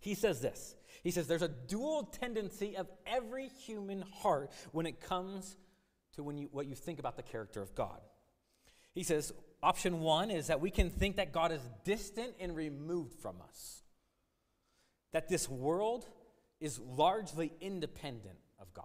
He 0.05 0.15
says 0.15 0.43
this 0.43 0.75
He 1.03 1.11
says, 1.11 1.27
There's 1.27 1.41
a 1.41 1.49
dual 1.49 2.05
tendency 2.05 2.77
of 2.77 2.91
every 3.07 3.49
human 3.49 4.03
heart 4.03 4.53
when 4.73 4.85
it 4.85 5.01
comes 5.01 5.57
to 6.15 6.23
when 6.23 6.37
you, 6.37 6.49
what 6.53 6.67
you 6.67 6.75
think 6.75 6.99
about 6.99 7.17
the 7.17 7.23
character 7.23 7.63
of 7.63 7.75
God. 7.75 8.01
He 8.93 9.03
says, 9.03 9.33
Option 9.63 10.01
one 10.01 10.31
is 10.31 10.49
that 10.49 10.61
we 10.61 10.71
can 10.71 10.91
think 10.91 11.17
that 11.17 11.33
God 11.33 11.53
is 11.53 11.63
distant 11.85 12.35
and 12.39 12.55
removed 12.55 13.15
from 13.15 13.37
us, 13.49 13.83
that 15.13 15.27
this 15.27 15.49
world 15.49 16.07
is 16.61 16.79
largely 16.79 17.51
independent 17.63 18.37
of 18.61 18.75
God, 18.75 18.85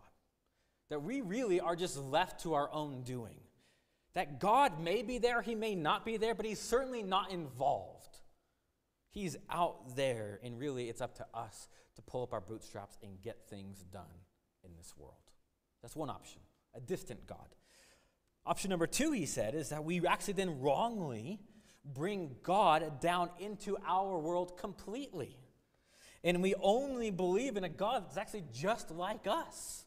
that 0.90 1.04
we 1.04 1.20
really 1.20 1.60
are 1.60 1.76
just 1.76 1.98
left 1.98 2.44
to 2.44 2.54
our 2.54 2.72
own 2.72 3.04
doing. 3.04 3.42
That 4.14 4.40
God 4.40 4.80
may 4.80 5.02
be 5.02 5.18
there, 5.18 5.42
He 5.42 5.54
may 5.54 5.76
not 5.76 6.06
be 6.06 6.16
there, 6.16 6.34
but 6.34 6.46
He's 6.46 6.62
certainly 6.62 7.04
not 7.04 7.30
involved. 7.30 8.19
He's 9.10 9.36
out 9.50 9.96
there, 9.96 10.40
and 10.44 10.60
really 10.60 10.90
it's 10.90 11.02
up 11.02 11.16
to 11.16 11.26
us 11.34 11.68
to 11.96 12.02
pull 12.02 12.24
up 12.24 12.34
our 12.34 12.42
bootstraps 12.42 12.98
and 13.04 13.22
get 13.22 13.48
things 13.50 13.84
done 13.92 14.04
in 14.64 14.72
this 14.78 14.94
world. 14.98 15.16
That's 15.82 15.96
one 15.96 16.10
option, 16.10 16.42
a 16.76 16.80
distant 16.80 17.26
God. 17.26 17.56
Option 18.46 18.70
number 18.70 18.88
two, 18.88 19.12
he 19.12 19.26
said, 19.26 19.56
is 19.56 19.70
that 19.70 19.84
we 19.84 20.06
actually 20.06 20.34
then 20.34 20.60
wrongly 20.60 21.40
bring 21.86 22.36
God 22.44 23.00
down 23.02 23.30
into 23.40 23.78
our 23.88 24.18
world 24.20 24.58
completely. 24.58 25.38
And 26.24 26.42
we 26.42 26.54
only 26.62 27.12
believe 27.12 27.58
in 27.58 27.64
a 27.64 27.70
God 27.70 28.06
that's 28.06 28.18
actually 28.18 28.44
just 28.54 28.92
like 28.92 29.26
us. 29.28 29.86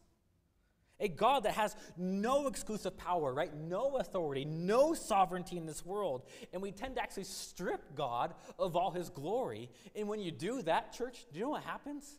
A 1.02 1.08
God 1.08 1.42
that 1.42 1.54
has 1.54 1.76
no 1.96 2.46
exclusive 2.46 2.96
power, 2.96 3.34
right? 3.34 3.52
No 3.54 3.96
authority, 3.96 4.44
no 4.44 4.94
sovereignty 4.94 5.58
in 5.58 5.66
this 5.66 5.84
world. 5.84 6.22
And 6.52 6.62
we 6.62 6.70
tend 6.70 6.94
to 6.94 7.02
actually 7.02 7.24
strip 7.24 7.94
God 7.96 8.34
of 8.58 8.76
all 8.76 8.92
his 8.92 9.10
glory. 9.10 9.68
And 9.96 10.08
when 10.08 10.20
you 10.20 10.30
do 10.30 10.62
that, 10.62 10.92
church, 10.92 11.26
do 11.32 11.40
you 11.40 11.44
know 11.44 11.50
what 11.50 11.64
happens? 11.64 12.18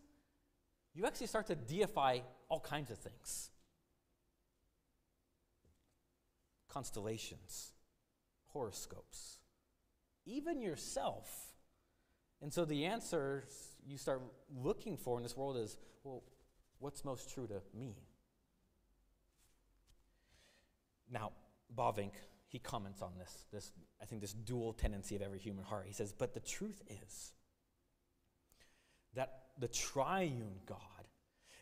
You 0.94 1.06
actually 1.06 1.28
start 1.28 1.48
to 1.48 1.56
deify 1.56 2.20
all 2.50 2.60
kinds 2.60 2.92
of 2.92 2.98
things 3.00 3.50
constellations, 6.68 7.72
horoscopes, 8.48 9.38
even 10.26 10.60
yourself. 10.60 11.54
And 12.42 12.52
so 12.52 12.66
the 12.66 12.86
answers 12.86 13.46
you 13.86 13.98
start 13.98 14.22
looking 14.54 14.98
for 14.98 15.18
in 15.18 15.24
this 15.24 15.38
world 15.38 15.56
is 15.56 15.78
well, 16.04 16.24
what's 16.80 17.06
most 17.06 17.34
true 17.34 17.48
to 17.48 17.62
me? 17.78 17.96
Now, 21.14 21.32
Bavinck, 21.78 22.14
he 22.48 22.60
comments 22.60 23.02
on 23.02 23.12
this, 23.18 23.46
this, 23.54 23.72
I 24.02 24.06
think, 24.06 24.22
this 24.22 24.34
dual 24.34 24.74
tendency 24.74 25.16
of 25.16 25.22
every 25.22 25.40
human 25.40 25.64
heart. 25.64 25.86
He 25.88 25.94
says, 25.94 26.12
But 26.12 26.34
the 26.34 26.40
truth 26.40 26.82
is 26.90 27.34
that 29.16 29.44
the 29.60 29.68
triune 29.68 30.60
God 30.66 30.80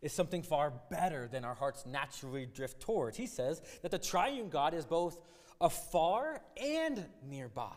is 0.02 0.14
something 0.14 0.42
far 0.42 0.74
better 0.90 1.28
than 1.28 1.46
our 1.46 1.54
hearts 1.54 1.86
naturally 1.86 2.46
drift 2.46 2.80
towards. 2.80 3.18
He 3.18 3.28
says 3.28 3.62
that 3.84 3.92
the 3.92 4.00
triune 4.00 4.50
God 4.50 4.74
is 4.74 4.86
both 4.86 5.20
afar 5.60 6.42
and 6.58 7.06
nearby. 7.28 7.76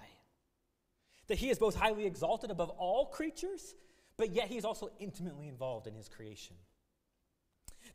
That 1.26 1.38
he 1.38 1.50
is 1.50 1.58
both 1.58 1.74
highly 1.74 2.06
exalted 2.06 2.50
above 2.50 2.70
all 2.70 3.06
creatures, 3.06 3.74
but 4.16 4.30
yet 4.30 4.48
he 4.48 4.56
is 4.56 4.64
also 4.64 4.90
intimately 4.98 5.48
involved 5.48 5.86
in 5.86 5.94
his 5.94 6.08
creation. 6.08 6.56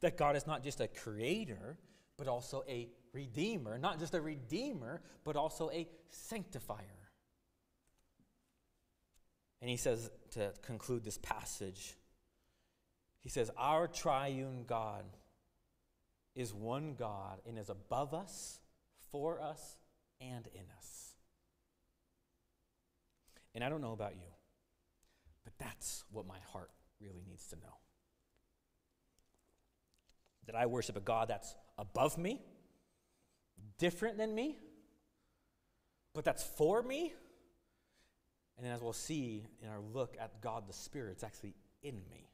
That 0.01 0.17
God 0.17 0.35
is 0.35 0.45
not 0.45 0.63
just 0.63 0.81
a 0.81 0.87
creator, 0.87 1.77
but 2.17 2.27
also 2.27 2.63
a 2.67 2.89
redeemer. 3.13 3.77
Not 3.77 3.99
just 3.99 4.13
a 4.13 4.21
redeemer, 4.21 5.01
but 5.23 5.35
also 5.35 5.69
a 5.71 5.87
sanctifier. 6.09 6.85
And 9.61 9.69
he 9.69 9.77
says 9.77 10.09
to 10.31 10.53
conclude 10.61 11.03
this 11.03 11.17
passage, 11.17 11.95
he 13.21 13.29
says, 13.29 13.51
Our 13.57 13.87
triune 13.87 14.63
God 14.65 15.03
is 16.35 16.53
one 16.53 16.95
God 16.97 17.41
and 17.45 17.59
is 17.59 17.69
above 17.69 18.13
us, 18.13 18.59
for 19.11 19.41
us, 19.41 19.77
and 20.21 20.47
in 20.53 20.63
us. 20.77 21.15
And 23.53 23.63
I 23.63 23.69
don't 23.69 23.81
know 23.81 23.93
about 23.93 24.13
you, 24.15 24.31
but 25.43 25.53
that's 25.59 26.03
what 26.11 26.25
my 26.25 26.37
heart 26.51 26.69
really 27.01 27.23
needs 27.27 27.47
to 27.47 27.55
know. 27.55 27.77
That 30.45 30.55
I 30.55 30.65
worship 30.65 30.95
a 30.95 31.01
God 31.01 31.27
that's 31.27 31.55
above 31.77 32.17
me, 32.17 32.41
different 33.79 34.17
than 34.17 34.35
me, 34.35 34.59
but 36.13 36.23
that's 36.23 36.43
for 36.43 36.83
me. 36.83 37.13
And 38.57 38.67
as 38.67 38.81
we'll 38.81 38.93
see 38.93 39.47
in 39.63 39.69
our 39.69 39.79
look 39.79 40.17
at 40.19 40.41
God 40.41 40.67
the 40.67 40.73
Spirit, 40.73 41.13
it's 41.13 41.23
actually 41.23 41.55
in 41.81 41.95
me. 42.11 42.29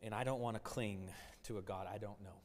And 0.00 0.14
I 0.14 0.24
don't 0.24 0.40
want 0.40 0.56
to 0.56 0.60
cling 0.60 1.10
to 1.44 1.58
a 1.58 1.62
God 1.62 1.86
I 1.92 1.98
don't 1.98 2.20
know. 2.22 2.40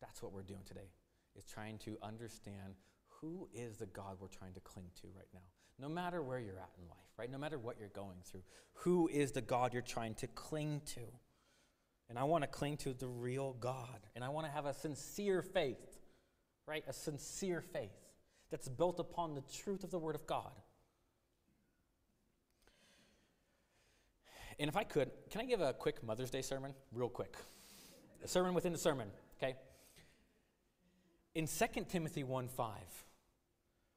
That's 0.00 0.22
what 0.22 0.32
we're 0.32 0.42
doing 0.42 0.62
today, 0.66 0.88
is 1.36 1.44
trying 1.44 1.78
to 1.78 1.98
understand 2.02 2.74
who 3.20 3.48
is 3.52 3.76
the 3.76 3.86
God 3.86 4.16
we're 4.18 4.28
trying 4.28 4.54
to 4.54 4.60
cling 4.60 4.86
to 5.02 5.08
right 5.14 5.28
now. 5.34 5.40
No 5.78 5.88
matter 5.88 6.22
where 6.22 6.38
you're 6.38 6.58
at 6.58 6.70
in 6.80 6.88
life, 6.88 6.98
right? 7.18 7.30
No 7.30 7.38
matter 7.38 7.58
what 7.58 7.76
you're 7.78 7.88
going 7.88 8.18
through, 8.24 8.42
who 8.72 9.08
is 9.08 9.32
the 9.32 9.42
God 9.42 9.74
you're 9.74 9.82
trying 9.82 10.14
to 10.16 10.26
cling 10.28 10.80
to? 10.94 11.00
And 12.10 12.18
I 12.18 12.24
want 12.24 12.42
to 12.42 12.48
cling 12.48 12.76
to 12.78 12.92
the 12.92 13.06
real 13.06 13.56
God. 13.60 14.00
And 14.16 14.24
I 14.24 14.28
want 14.30 14.44
to 14.46 14.52
have 14.52 14.66
a 14.66 14.74
sincere 14.74 15.42
faith, 15.42 16.00
right? 16.66 16.82
A 16.88 16.92
sincere 16.92 17.62
faith 17.62 17.96
that's 18.50 18.68
built 18.68 18.98
upon 18.98 19.34
the 19.34 19.42
truth 19.62 19.84
of 19.84 19.92
the 19.92 19.98
Word 19.98 20.16
of 20.16 20.26
God. 20.26 20.50
And 24.58 24.68
if 24.68 24.76
I 24.76 24.82
could, 24.82 25.10
can 25.30 25.40
I 25.40 25.44
give 25.44 25.60
a 25.60 25.72
quick 25.72 26.02
Mother's 26.02 26.30
Day 26.30 26.42
sermon? 26.42 26.74
Real 26.92 27.08
quick. 27.08 27.36
A 28.24 28.28
sermon 28.28 28.54
within 28.54 28.72
the 28.72 28.78
sermon, 28.78 29.08
okay? 29.38 29.54
In 31.36 31.46
2 31.46 31.84
Timothy 31.88 32.24
1 32.24 32.48
5, 32.48 32.74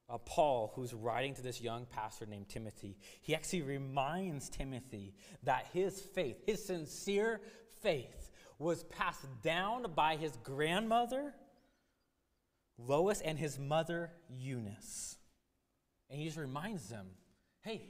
uh, 0.10 0.18
Paul, 0.20 0.72
who's 0.76 0.94
writing 0.94 1.34
to 1.34 1.42
this 1.42 1.60
young 1.60 1.88
pastor 1.88 2.28
named 2.28 2.48
Timothy, 2.48 2.96
he 3.22 3.34
actually 3.34 3.64
reminds 3.64 4.50
Timothy 4.50 5.16
that 5.44 5.66
his 5.74 6.00
faith, 6.00 6.38
his 6.46 6.64
sincere 6.64 7.42
faith 7.84 8.32
was 8.58 8.84
passed 8.86 9.28
down 9.44 9.86
by 9.94 10.16
his 10.16 10.32
grandmother, 10.44 11.34
Lois, 12.78 13.22
and 13.22 13.38
his 13.38 13.60
mother, 13.60 14.12
Eunice. 14.30 15.18
And 16.10 16.20
he 16.20 16.26
just 16.26 16.38
reminds 16.38 16.90
them 16.90 17.08
hey, 17.62 17.82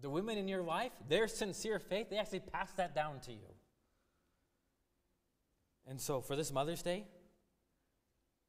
the 0.00 0.10
women 0.10 0.36
in 0.36 0.46
your 0.46 0.62
life, 0.62 0.92
their 1.08 1.26
sincere 1.26 1.78
faith, 1.78 2.10
they 2.10 2.18
actually 2.18 2.40
passed 2.40 2.76
that 2.76 2.94
down 2.94 3.20
to 3.20 3.32
you. 3.32 3.48
And 5.86 5.98
so 5.98 6.20
for 6.20 6.36
this 6.36 6.52
Mother's 6.52 6.82
Day, 6.82 7.04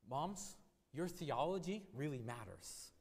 moms, 0.10 0.58
your 0.94 1.08
theology 1.08 1.84
really 1.94 2.20
matters. 2.20 2.92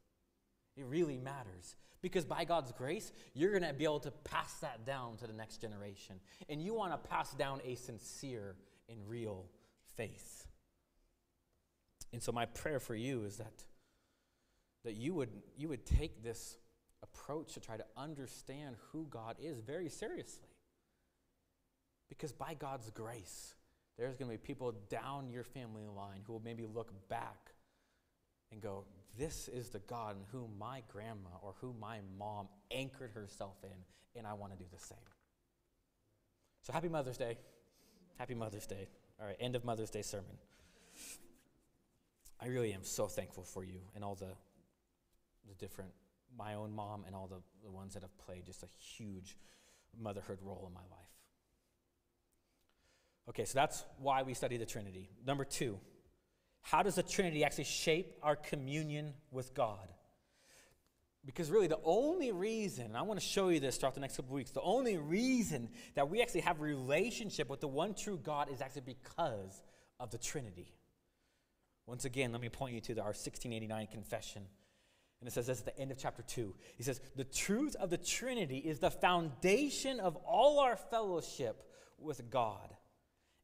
It 0.76 0.84
really 0.86 1.16
matters. 1.16 1.76
Because 2.02 2.24
by 2.24 2.44
God's 2.44 2.72
grace, 2.72 3.12
you're 3.32 3.50
going 3.50 3.62
to 3.62 3.72
be 3.72 3.84
able 3.84 4.00
to 4.00 4.10
pass 4.10 4.54
that 4.60 4.84
down 4.84 5.16
to 5.18 5.26
the 5.26 5.32
next 5.32 5.60
generation. 5.60 6.16
And 6.48 6.60
you 6.60 6.74
want 6.74 6.92
to 6.92 7.08
pass 7.08 7.32
down 7.34 7.60
a 7.64 7.76
sincere 7.76 8.56
and 8.88 8.98
real 9.08 9.46
faith. 9.96 10.46
And 12.12 12.22
so, 12.22 12.30
my 12.30 12.44
prayer 12.46 12.78
for 12.78 12.94
you 12.94 13.24
is 13.24 13.38
that 13.38 13.64
that 14.84 14.94
you 14.94 15.14
would, 15.14 15.30
you 15.56 15.68
would 15.68 15.84
take 15.84 16.22
this 16.22 16.58
approach 17.02 17.54
to 17.54 17.60
try 17.60 17.76
to 17.76 17.84
understand 17.96 18.76
who 18.92 19.06
God 19.10 19.36
is 19.42 19.60
very 19.60 19.88
seriously. 19.88 20.48
Because 22.08 22.32
by 22.32 22.54
God's 22.54 22.90
grace, 22.90 23.54
there's 23.98 24.16
going 24.16 24.30
to 24.30 24.36
be 24.36 24.46
people 24.46 24.74
down 24.90 25.30
your 25.30 25.42
family 25.42 25.86
line 25.86 26.20
who 26.26 26.34
will 26.34 26.42
maybe 26.44 26.66
look 26.66 26.92
back 27.08 27.53
and 28.54 28.62
go, 28.62 28.84
This 29.18 29.48
is 29.48 29.68
the 29.68 29.80
God 29.80 30.16
in 30.16 30.22
whom 30.32 30.58
my 30.58 30.82
grandma 30.88 31.30
or 31.42 31.54
who 31.60 31.74
my 31.78 31.98
mom 32.18 32.48
anchored 32.70 33.10
herself 33.10 33.56
in, 33.62 34.18
and 34.18 34.26
I 34.26 34.32
want 34.32 34.52
to 34.52 34.58
do 34.58 34.64
the 34.72 34.78
same. 34.78 34.96
So 36.62 36.72
happy 36.72 36.88
Mother's 36.88 37.18
Day. 37.18 37.36
Happy 38.16 38.34
Mother's 38.34 38.66
Day. 38.66 38.88
All 39.20 39.26
right, 39.26 39.36
end 39.38 39.56
of 39.56 39.64
Mother's 39.64 39.90
Day 39.90 40.02
sermon. 40.02 40.38
I 42.40 42.46
really 42.46 42.72
am 42.72 42.84
so 42.84 43.06
thankful 43.06 43.44
for 43.44 43.64
you 43.64 43.80
and 43.94 44.04
all 44.04 44.14
the, 44.14 44.32
the 45.48 45.54
different, 45.58 45.90
my 46.36 46.54
own 46.54 46.74
mom 46.74 47.04
and 47.06 47.14
all 47.14 47.26
the, 47.26 47.42
the 47.64 47.70
ones 47.70 47.94
that 47.94 48.02
have 48.02 48.16
played 48.18 48.46
just 48.46 48.62
a 48.62 48.68
huge 48.78 49.36
motherhood 50.00 50.38
role 50.42 50.64
in 50.66 50.74
my 50.74 50.80
life. 50.80 51.04
Okay, 53.28 53.44
so 53.44 53.54
that's 53.54 53.84
why 53.98 54.22
we 54.22 54.34
study 54.34 54.56
the 54.56 54.66
Trinity. 54.66 55.08
Number 55.26 55.44
two, 55.44 55.78
how 56.64 56.82
does 56.82 56.94
the 56.94 57.02
Trinity 57.02 57.44
actually 57.44 57.64
shape 57.64 58.16
our 58.22 58.36
communion 58.36 59.12
with 59.30 59.52
God? 59.52 59.86
Because 61.26 61.50
really, 61.50 61.66
the 61.66 61.78
only 61.84 62.32
reason, 62.32 62.86
and 62.86 62.96
I 62.96 63.02
want 63.02 63.20
to 63.20 63.24
show 63.24 63.50
you 63.50 63.60
this 63.60 63.76
throughout 63.76 63.94
the 63.94 64.00
next 64.00 64.16
couple 64.16 64.34
weeks, 64.34 64.50
the 64.50 64.62
only 64.62 64.96
reason 64.96 65.68
that 65.94 66.08
we 66.08 66.22
actually 66.22 66.40
have 66.40 66.62
relationship 66.62 67.50
with 67.50 67.60
the 67.60 67.68
one 67.68 67.92
true 67.94 68.18
God 68.22 68.50
is 68.50 68.62
actually 68.62 68.82
because 68.86 69.62
of 70.00 70.10
the 70.10 70.16
Trinity. 70.16 70.72
Once 71.86 72.06
again, 72.06 72.32
let 72.32 72.40
me 72.40 72.48
point 72.48 72.74
you 72.74 72.80
to 72.80 72.94
the, 72.94 73.02
our 73.02 73.08
1689 73.08 73.86
confession. 73.88 74.42
And 75.20 75.28
it 75.28 75.32
says 75.32 75.46
this 75.46 75.60
at 75.60 75.66
the 75.66 75.78
end 75.78 75.90
of 75.90 75.98
chapter 75.98 76.22
2. 76.22 76.54
He 76.76 76.82
says, 76.82 76.98
The 77.14 77.24
truth 77.24 77.76
of 77.76 77.90
the 77.90 77.98
Trinity 77.98 78.58
is 78.58 78.78
the 78.78 78.90
foundation 78.90 80.00
of 80.00 80.16
all 80.16 80.60
our 80.60 80.76
fellowship 80.76 81.62
with 81.98 82.30
God 82.30 82.74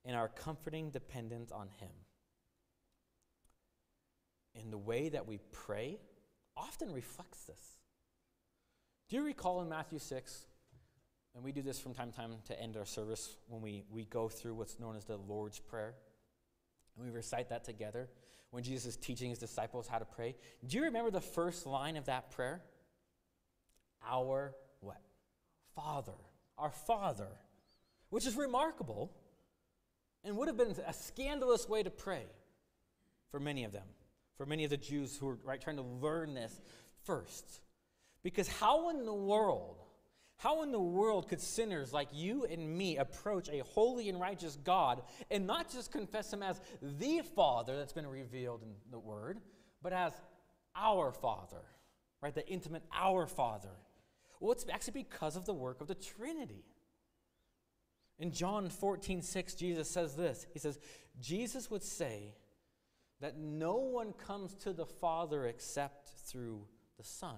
and 0.06 0.16
our 0.16 0.28
comforting 0.28 0.90
dependence 0.90 1.52
on 1.52 1.68
Him. 1.78 1.90
And 4.61 4.73
the 4.73 4.79
way 4.79 5.09
that 5.09 5.27
we 5.27 5.38
pray 5.53 5.99
often 6.57 6.92
reflects 6.92 7.44
this. 7.44 7.79
Do 9.09 9.16
you 9.16 9.25
recall 9.25 9.62
in 9.62 9.68
Matthew 9.68 9.99
6? 9.99 10.46
And 11.35 11.44
we 11.44 11.53
do 11.53 11.62
this 11.62 11.79
from 11.79 11.94
time 11.94 12.11
to 12.11 12.16
time 12.16 12.35
to 12.46 12.61
end 12.61 12.77
our 12.77 12.85
service 12.85 13.37
when 13.49 13.62
we, 13.62 13.85
we 13.90 14.05
go 14.05 14.29
through 14.29 14.55
what's 14.55 14.79
known 14.79 14.96
as 14.96 15.05
the 15.05 15.16
Lord's 15.16 15.59
Prayer. 15.59 15.94
And 16.96 17.07
we 17.07 17.12
recite 17.12 17.49
that 17.51 17.64
together 17.64 18.09
when 18.51 18.62
Jesus 18.62 18.94
is 18.94 18.96
teaching 18.96 19.31
his 19.31 19.38
disciples 19.38 19.87
how 19.87 19.99
to 19.99 20.05
pray. 20.05 20.35
Do 20.66 20.77
you 20.77 20.85
remember 20.85 21.11
the 21.11 21.20
first 21.20 21.66
line 21.66 21.96
of 21.96 22.07
that 22.07 22.31
prayer? 22.31 22.62
Our 24.09 24.55
what? 24.81 25.01
Father. 25.75 26.12
Our 26.59 26.70
Father. 26.70 27.29
Which 28.11 28.27
is 28.27 28.37
remarkable 28.37 29.12
and 30.25 30.37
would 30.37 30.49
have 30.49 30.57
been 30.57 30.75
a 30.87 30.92
scandalous 30.92 31.68
way 31.68 31.83
to 31.83 31.90
pray 31.90 32.25
for 33.31 33.40
many 33.40 33.64
of 33.64 33.73
them, 33.73 33.87
for 34.40 34.46
many 34.46 34.64
of 34.64 34.70
the 34.70 34.79
Jews 34.79 35.18
who 35.18 35.26
were 35.26 35.38
right 35.44 35.61
trying 35.61 35.76
to 35.76 35.83
learn 35.83 36.33
this 36.33 36.62
first. 37.05 37.61
Because 38.22 38.48
how 38.48 38.88
in 38.88 39.05
the 39.05 39.12
world, 39.12 39.76
how 40.38 40.62
in 40.62 40.72
the 40.72 40.81
world 40.81 41.29
could 41.29 41.42
sinners 41.42 41.92
like 41.92 42.09
you 42.11 42.46
and 42.46 42.79
me 42.79 42.96
approach 42.96 43.50
a 43.50 43.59
holy 43.59 44.09
and 44.09 44.18
righteous 44.18 44.57
God 44.64 45.03
and 45.31 45.46
not 45.46 45.70
just 45.70 45.92
confess 45.92 46.33
Him 46.33 46.42
as 46.42 46.59
the 46.81 47.20
Father 47.37 47.76
that's 47.76 47.92
been 47.92 48.07
revealed 48.07 48.62
in 48.62 48.70
the 48.90 48.98
Word, 48.98 49.40
but 49.83 49.92
as 49.92 50.14
our 50.74 51.12
Father, 51.12 51.61
right? 52.22 52.35
The 52.35 52.48
intimate 52.48 52.85
our 52.94 53.26
Father. 53.26 53.76
Well, 54.40 54.53
it's 54.53 54.64
actually 54.72 55.03
because 55.03 55.37
of 55.37 55.44
the 55.44 55.53
work 55.53 55.83
of 55.83 55.87
the 55.87 55.94
Trinity. 55.94 56.64
In 58.18 58.33
John 58.33 58.70
14, 58.70 59.20
6, 59.20 59.55
Jesus 59.55 59.90
says 59.90 60.16
this 60.16 60.46
He 60.55 60.59
says, 60.59 60.79
Jesus 61.20 61.70
would 61.70 61.83
say 61.83 62.37
that 63.20 63.38
no 63.38 63.76
one 63.76 64.12
comes 64.12 64.54
to 64.56 64.72
the 64.72 64.87
Father 64.87 65.46
except 65.46 66.09
through 66.26 66.66
the 66.96 67.04
Son. 67.04 67.37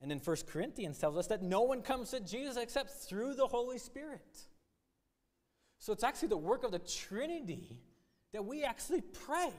And 0.00 0.10
then 0.10 0.20
1 0.22 0.36
Corinthians 0.46 0.98
tells 0.98 1.16
us 1.16 1.26
that 1.26 1.42
no 1.42 1.62
one 1.62 1.82
comes 1.82 2.10
to 2.10 2.20
Jesus 2.20 2.56
except 2.56 2.90
through 2.90 3.34
the 3.34 3.46
Holy 3.46 3.78
Spirit. 3.78 4.46
So 5.78 5.92
it's 5.92 6.04
actually 6.04 6.28
the 6.28 6.36
work 6.36 6.64
of 6.64 6.72
the 6.72 6.78
Trinity 6.78 7.80
that 8.32 8.44
we 8.44 8.64
actually 8.64 9.00
pray, 9.00 9.50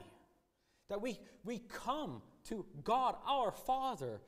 that 0.88 1.00
we, 1.00 1.18
we 1.44 1.58
come 1.58 2.22
to 2.48 2.64
God 2.82 3.16
our 3.26 3.52
Father 3.52 4.20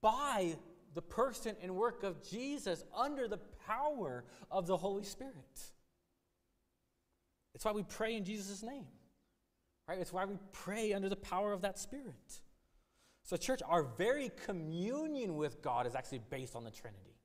by 0.00 0.56
the 0.94 1.02
person 1.02 1.56
and 1.62 1.74
work 1.74 2.02
of 2.02 2.22
Jesus 2.28 2.84
under 2.96 3.28
the 3.28 3.38
power 3.66 4.24
of 4.50 4.66
the 4.66 4.76
Holy 4.76 5.04
Spirit. 5.04 5.34
It's 7.54 7.64
why 7.64 7.72
we 7.72 7.82
pray 7.82 8.16
in 8.16 8.24
Jesus' 8.24 8.62
name, 8.62 8.86
right? 9.88 9.98
It's 9.98 10.12
why 10.12 10.26
we 10.26 10.36
pray 10.52 10.92
under 10.92 11.08
the 11.08 11.16
power 11.16 11.52
of 11.52 11.62
that 11.62 11.78
Spirit. 11.78 12.40
So, 13.24 13.36
church, 13.36 13.60
our 13.66 13.82
very 13.82 14.30
communion 14.44 15.36
with 15.36 15.62
God 15.62 15.86
is 15.86 15.94
actually 15.94 16.20
based 16.30 16.54
on 16.54 16.64
the 16.64 16.70
Trinity. 16.70 17.16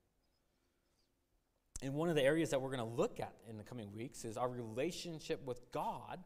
And 1.81 1.93
one 1.93 2.09
of 2.09 2.15
the 2.15 2.23
areas 2.23 2.49
that 2.51 2.61
we're 2.61 2.75
going 2.75 2.79
to 2.79 2.95
look 2.95 3.19
at 3.19 3.33
in 3.49 3.57
the 3.57 3.63
coming 3.63 3.93
weeks 3.93 4.23
is 4.23 4.37
our 4.37 4.49
relationship 4.49 5.45
with 5.45 5.69
God 5.71 6.19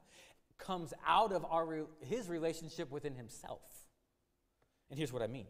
comes 0.59 0.93
out 1.05 1.31
of 1.31 1.45
our, 1.45 1.87
his 2.01 2.29
relationship 2.29 2.91
within 2.91 3.15
himself. 3.15 3.61
And 4.89 4.97
here's 4.97 5.11
what 5.11 5.21
I 5.21 5.27
mean 5.27 5.47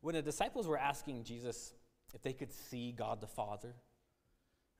when 0.00 0.14
the 0.14 0.22
disciples 0.22 0.66
were 0.66 0.78
asking 0.78 1.24
Jesus 1.24 1.72
if 2.12 2.22
they 2.22 2.32
could 2.32 2.52
see 2.52 2.92
God 2.92 3.20
the 3.20 3.26
Father, 3.26 3.74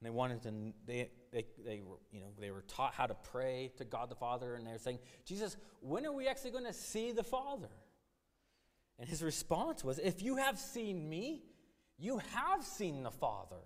and 0.01 0.07
they 0.07 0.11
wanted 0.11 0.43
to, 0.43 0.53
they, 0.87 1.11
they, 1.33 1.47
they, 1.65 1.81
were, 1.81 1.97
you 2.13 2.21
know, 2.21 2.27
they 2.39 2.51
were 2.51 2.63
taught 2.63 2.95
how 2.95 3.07
to 3.07 3.15
pray 3.15 3.73
to 3.79 3.85
God 3.85 4.11
the 4.11 4.15
Father, 4.15 4.55
and 4.55 4.67
they 4.67 4.73
were 4.73 4.79
saying, 4.79 4.99
Jesus, 5.25 5.57
when 5.81 6.05
are 6.07 6.13
we 6.13 6.29
actually 6.29 6.51
going 6.51 6.67
to 6.67 6.73
see 6.73 7.13
the 7.13 7.23
Father? 7.23 7.71
And 8.99 9.09
his 9.09 9.23
response 9.23 9.83
was, 9.83 9.99
If 9.99 10.23
you 10.23 10.37
have 10.37 10.59
seen 10.59 11.09
me, 11.09 11.43
you 11.99 12.19
have 12.19 12.65
seen 12.65 13.03
the 13.03 13.11
Father, 13.11 13.63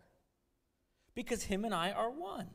because 1.15 1.43
him 1.43 1.65
and 1.65 1.75
I 1.75 1.93
are 1.93 2.11
one. 2.11 2.49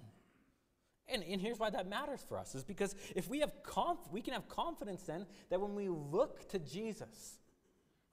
And, 1.08 1.22
and 1.24 1.42
here's 1.42 1.60
why 1.60 1.70
that 1.70 1.90
matters 1.90 2.24
for 2.28 2.38
us 2.38 2.56
is 2.56 2.64
because 2.64 2.96
if 3.14 3.28
we 3.28 3.42
have 3.42 3.52
conf- 3.62 4.10
we 4.10 4.22
can 4.22 4.34
have 4.34 4.48
confidence 4.48 5.04
then 5.04 5.26
that 5.50 5.60
when 5.60 5.76
we 5.76 5.90
look 5.90 6.48
to 6.50 6.60
Jesus, 6.60 7.40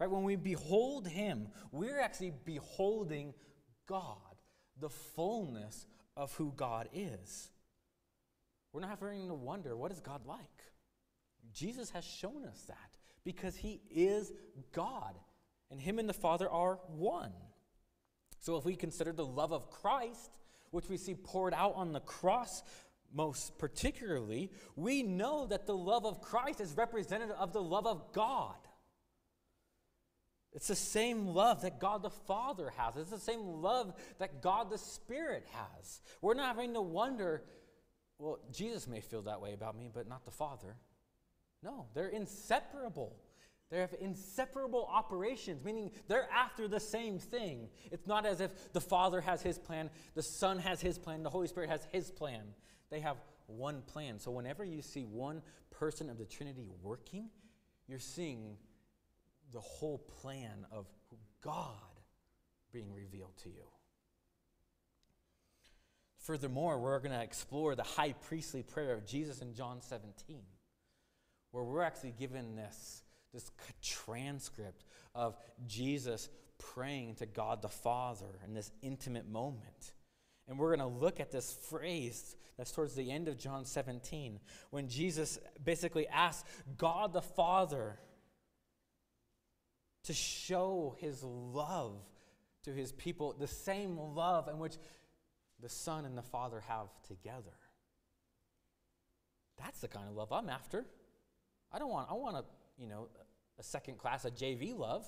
Right? 0.01 0.11
When 0.11 0.25
we 0.25 0.37
behold 0.37 1.07
him, 1.07 1.49
we're 1.71 2.01
actually 2.01 2.33
beholding 2.47 3.35
God, 3.87 4.30
the 4.81 4.91
fullness 4.91 5.87
of 6.17 6.35
who 6.35 6.53
God 6.57 6.89
is. 6.93 7.51
We're 8.73 8.81
not 8.81 8.91
having 8.91 9.29
to 9.29 9.35
wonder, 9.35 9.77
what 9.77 9.93
is 9.93 10.01
God 10.01 10.27
like? 10.27 10.41
Jesus 11.53 11.91
has 11.91 12.05
shown 12.05 12.45
us 12.45 12.63
that 12.69 12.77
because 13.25 13.57
he 13.57 13.81
is 13.91 14.33
God, 14.73 15.19
and 15.71 15.81
him 15.81 15.99
and 15.99 16.09
the 16.09 16.15
Father 16.15 16.49
are 16.49 16.79
one. 16.89 17.33
So 18.39 18.57
if 18.57 18.65
we 18.65 18.77
consider 18.77 19.13
the 19.13 19.27
love 19.27 19.53
of 19.53 19.71
Christ, 19.71 20.31
which 20.71 20.89
we 20.89 20.97
see 20.97 21.15
poured 21.15 21.53
out 21.53 21.75
on 21.75 21.93
the 21.93 22.01
cross 22.01 22.63
most 23.13 23.59
particularly, 23.59 24.51
we 24.77 25.03
know 25.03 25.47
that 25.47 25.67
the 25.67 25.77
love 25.77 26.07
of 26.07 26.21
Christ 26.21 26.61
is 26.61 26.77
representative 26.77 27.35
of 27.37 27.53
the 27.53 27.63
love 27.63 27.87
of 27.87 28.13
God. 28.13 28.55
It's 30.53 30.69
the 30.69 30.75
same 30.75 31.29
love 31.29 31.63
that 31.63 31.79
God 31.79 32.03
the 32.03 32.11
Father 32.11 32.73
has. 32.77 32.97
It's 32.97 33.11
the 33.11 33.19
same 33.19 33.63
love 33.63 33.95
that 34.19 34.43
God 34.43 34.71
the 34.71 34.79
Spirit 34.79 35.47
has. 35.53 36.01
We're 36.21 36.35
not 36.35 36.57
having 36.57 36.75
to 36.75 36.81
wonder, 36.81 37.45
well, 38.19 38.41
Jesus 38.53 38.89
may 38.89 39.01
feel 39.01 39.23
that 39.23 39.41
way 39.41 39.53
about 39.53 39.77
me, 39.77 39.91
but 39.93 40.09
not 40.09 40.25
the 40.25 40.33
Father. 40.33 40.77
No, 41.63 41.87
they're 41.95 42.09
inseparable. 42.09 43.17
They 43.71 43.79
have 43.79 43.95
inseparable 44.01 44.89
operations, 44.93 45.65
meaning 45.65 45.93
they're 46.09 46.29
after 46.35 46.67
the 46.67 46.81
same 46.81 47.21
thing. 47.21 47.69
It's 47.93 48.09
not 48.09 48.27
as 48.27 48.41
if 48.41 48.73
the 48.73 48.81
Father 48.81 49.21
has 49.21 49.43
his 49.43 49.59
plan, 49.59 49.91
the 50.15 50.23
Son 50.23 50.59
has 50.59 50.81
his 50.81 50.99
plan, 50.99 51.23
the 51.23 51.31
Holy 51.31 51.47
Spirit 51.47 51.71
has 51.71 51.87
his 51.93 52.11
plan. 52.11 52.43
They 52.91 52.99
have 53.01 53.19
one 53.47 53.83
plan. 53.83 54.19
So 54.19 54.33
whenever 54.33 54.65
you 54.65 54.83
see 54.83 55.05
one 55.05 55.43
person 55.71 56.11
of 56.11 56.19
the 56.19 56.25
Trinity 56.25 56.69
working, 56.83 57.31
you're 57.87 58.01
seeing 58.01 58.57
the 59.53 59.61
whole 59.61 59.99
plan 60.21 60.67
of 60.71 60.87
God 61.43 61.75
being 62.73 62.93
revealed 62.93 63.37
to 63.43 63.49
you. 63.49 63.65
Furthermore, 66.19 66.79
we're 66.79 66.99
going 66.99 67.13
to 67.13 67.23
explore 67.23 67.75
the 67.75 67.83
high 67.83 68.13
priestly 68.13 68.63
prayer 68.63 68.93
of 68.93 69.07
Jesus 69.07 69.41
in 69.41 69.55
John 69.55 69.81
17, 69.81 70.43
where 71.51 71.65
we're 71.65 71.83
actually 71.83 72.13
given 72.13 72.57
this, 72.57 73.03
this 73.33 73.51
transcript 73.83 74.85
of 75.15 75.37
Jesus 75.67 76.29
praying 76.59 77.15
to 77.17 77.27
God 77.27 77.63
the 77.63 77.69
Father 77.69 78.39
in 78.45 78.55
this 78.55 78.71
intimate 78.83 79.29
moment. 79.29 79.93
And 80.47 80.59
we're 80.59 80.77
going 80.77 80.91
to 80.91 80.99
look 80.99 81.21
at 81.21 81.31
this 81.31 81.53
phrase 81.53 82.37
that's 82.57 82.73
towards 82.73 82.95
the 82.95 83.11
end 83.11 83.27
of 83.27 83.39
John 83.39 83.65
17, 83.65 84.39
when 84.69 84.87
Jesus 84.87 85.39
basically 85.65 86.07
asks 86.09 86.47
God 86.77 87.15
the 87.15 87.23
Father 87.23 87.99
to 90.05 90.13
show 90.13 90.97
his 90.99 91.23
love 91.23 91.97
to 92.65 92.73
his 92.73 92.93
people, 92.93 93.35
the 93.39 93.47
same 93.47 93.99
love 93.99 94.49
in 94.49 94.59
which 94.59 94.77
the 95.61 95.69
Son 95.69 96.05
and 96.05 96.17
the 96.17 96.23
Father 96.23 96.61
have 96.69 96.89
together. 97.07 97.57
That's 99.59 99.81
the 99.81 99.89
kind 99.89 100.09
of 100.09 100.15
love 100.15 100.33
I'm 100.33 100.49
after. 100.49 100.87
I 101.73 101.79
don't 101.79 101.91
want, 101.91 102.09
I 102.11 102.15
want 102.15 102.37
a, 102.37 102.45
you 102.79 102.87
know, 102.89 103.09
a 103.59 103.63
second 103.63 103.99
class, 103.99 104.25
a 104.25 104.31
JV 104.31 104.77
love. 104.77 105.07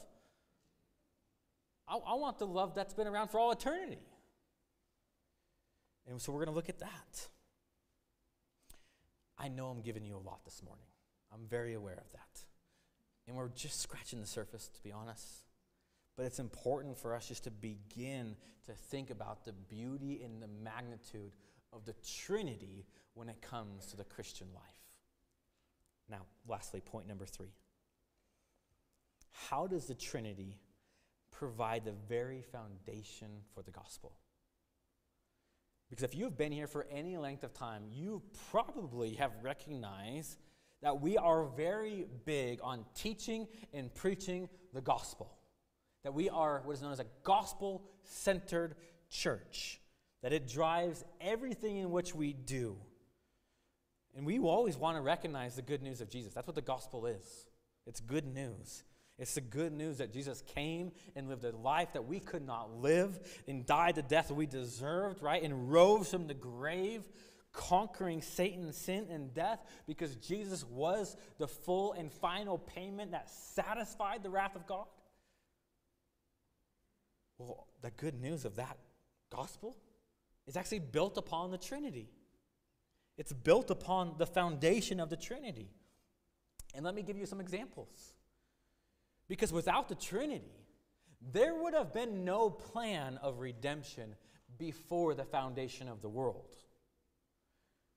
I, 1.89 1.97
I 1.97 2.15
want 2.15 2.39
the 2.39 2.47
love 2.47 2.75
that's 2.75 2.95
been 2.95 3.07
around 3.07 3.29
for 3.29 3.39
all 3.39 3.51
eternity. 3.51 4.07
And 6.09 6.21
so 6.21 6.33
we're 6.33 6.45
going 6.45 6.53
to 6.53 6.55
look 6.55 6.69
at 6.69 6.81
that. 6.81 7.29
I 9.39 9.49
know 9.49 9.69
I'm 9.69 9.81
giving 9.81 10.05
you 10.05 10.17
a 10.17 10.25
lot 10.25 10.45
this 10.45 10.63
morning. 10.63 10.87
I'm 11.33 11.47
very 11.49 11.75
aware 11.75 11.99
of 11.99 12.13
that. 12.13 12.45
And 13.27 13.37
we're 13.37 13.49
just 13.49 13.81
scratching 13.81 14.21
the 14.21 14.27
surface, 14.27 14.69
to 14.69 14.83
be 14.83 14.93
honest. 14.93 15.45
But 16.17 16.27
it's 16.27 16.39
important 16.39 16.99
for 16.99 17.15
us 17.15 17.29
just 17.29 17.45
to 17.45 17.51
begin 17.51 18.37
to 18.67 18.73
think 18.73 19.11
about 19.11 19.45
the 19.45 19.53
beauty 19.53 20.23
and 20.25 20.43
the 20.43 20.49
magnitude 20.49 21.33
of 21.73 21.85
the 21.85 21.95
Trinity 22.25 22.85
when 23.15 23.29
it 23.29 23.41
comes 23.41 23.87
to 23.87 23.97
the 23.97 24.05
Christian 24.05 24.49
life. 24.55 24.63
Now, 26.11 26.27
lastly, 26.47 26.81
point 26.81 27.09
number 27.09 27.25
three. 27.25 27.55
How 29.49 29.67
does 29.67 29.87
the 29.87 29.95
Trinity 29.95 30.59
provide 31.31 31.85
the 31.85 31.95
very 32.09 32.43
foundation 32.43 33.29
for 33.55 33.63
the 33.63 33.71
gospel? 33.71 34.13
Because 35.89 36.05
if 36.05 36.15
you've 36.15 36.37
been 36.37 36.53
here 36.53 36.67
for 36.67 36.87
any 36.91 37.17
length 37.17 37.45
of 37.45 37.53
time, 37.53 37.85
you 37.91 38.23
probably 38.51 39.15
have 39.15 39.33
recognized 39.43 40.39
that 40.83 41.01
we 41.01 41.17
are 41.17 41.45
very 41.45 42.07
big 42.25 42.59
on 42.63 42.85
teaching 42.95 43.47
and 43.73 43.95
preaching 43.95 44.49
the 44.75 44.81
gospel. 44.81 45.33
That 46.05 46.15
we 46.15 46.29
are 46.29 46.63
what 46.65 46.73
is 46.75 46.83
known 46.83 46.93
as 46.93 47.01
a 47.01 47.07
gospel 47.23 47.83
centered 48.03 48.75
church. 49.09 49.81
That 50.23 50.33
it 50.33 50.49
drives 50.49 51.05
everything 51.21 51.77
in 51.79 51.91
which 51.91 52.15
we 52.15 52.33
do. 52.33 52.77
And 54.15 54.27
we 54.27 54.39
always 54.39 54.77
want 54.77 54.97
to 54.97 55.01
recognize 55.01 55.57
the 55.57 55.63
good 55.63 55.83
news 55.83 56.01
of 56.01 56.11
Jesus. 56.11 56.35
That's 56.35 56.47
what 56.47 56.57
the 56.57 56.63
gospel 56.63 57.07
is 57.07 57.47
it's 57.87 58.01
good 58.01 58.27
news. 58.27 58.85
It's 59.19 59.35
the 59.35 59.41
good 59.41 59.73
news 59.73 59.99
that 59.99 60.13
Jesus 60.13 60.43
came 60.55 60.91
and 61.15 61.29
lived 61.29 61.45
a 61.45 61.55
life 61.57 61.93
that 61.93 62.07
we 62.07 62.19
could 62.19 62.45
not 62.45 62.81
live 62.81 63.21
and 63.47 63.65
died 63.65 63.95
the 63.95 64.03
death 64.03 64.31
we 64.31 64.47
deserved, 64.47 65.23
right? 65.23 65.43
And 65.43 65.71
rose 65.71 66.11
from 66.11 66.27
the 66.27 66.35
grave, 66.35 67.03
conquering 67.53 68.23
Satan, 68.23 68.73
sin, 68.73 69.07
and 69.11 69.33
death 69.35 69.61
because 69.87 70.17
Jesus 70.17 70.65
was 70.65 71.17
the 71.39 71.47
full 71.47 71.93
and 71.93 72.11
final 72.11 72.59
payment 72.59 73.13
that 73.13 73.31
satisfied 73.31 74.23
the 74.23 74.31
wrath 74.31 74.57
of 74.57 74.67
God. 74.67 74.87
Well, 77.39 77.67
the 77.83 77.91
good 77.91 78.21
news 78.21 78.45
of 78.45 78.57
that 78.57 78.79
gospel 79.31 79.77
is 80.47 80.57
actually 80.57 80.81
built 80.81 81.17
upon 81.17 81.51
the 81.51 81.59
Trinity. 81.59 82.09
It's 83.19 83.33
built 83.33 83.71
upon 83.71 84.15
the 84.19 84.27
foundation 84.27 85.01
of 85.01 85.11
the 85.11 85.17
Trinity. 85.17 85.71
And 86.75 86.85
let 86.85 86.95
me 86.95 87.03
give 87.03 87.17
you 87.17 87.27
some 87.27 87.41
examples. 87.41 88.15
Because 89.29 89.53
without 89.53 89.89
the 89.89 89.95
Trinity, 89.95 90.53
there 91.33 91.55
would 91.55 91.75
have 91.75 91.93
been 91.93 92.25
no 92.25 92.51
plan 92.51 93.19
of 93.23 93.41
redemption 93.41 94.15
before 94.59 95.15
the 95.15 95.25
foundation 95.25 95.89
of 95.89 96.01
the 96.01 96.09
world. 96.09 96.62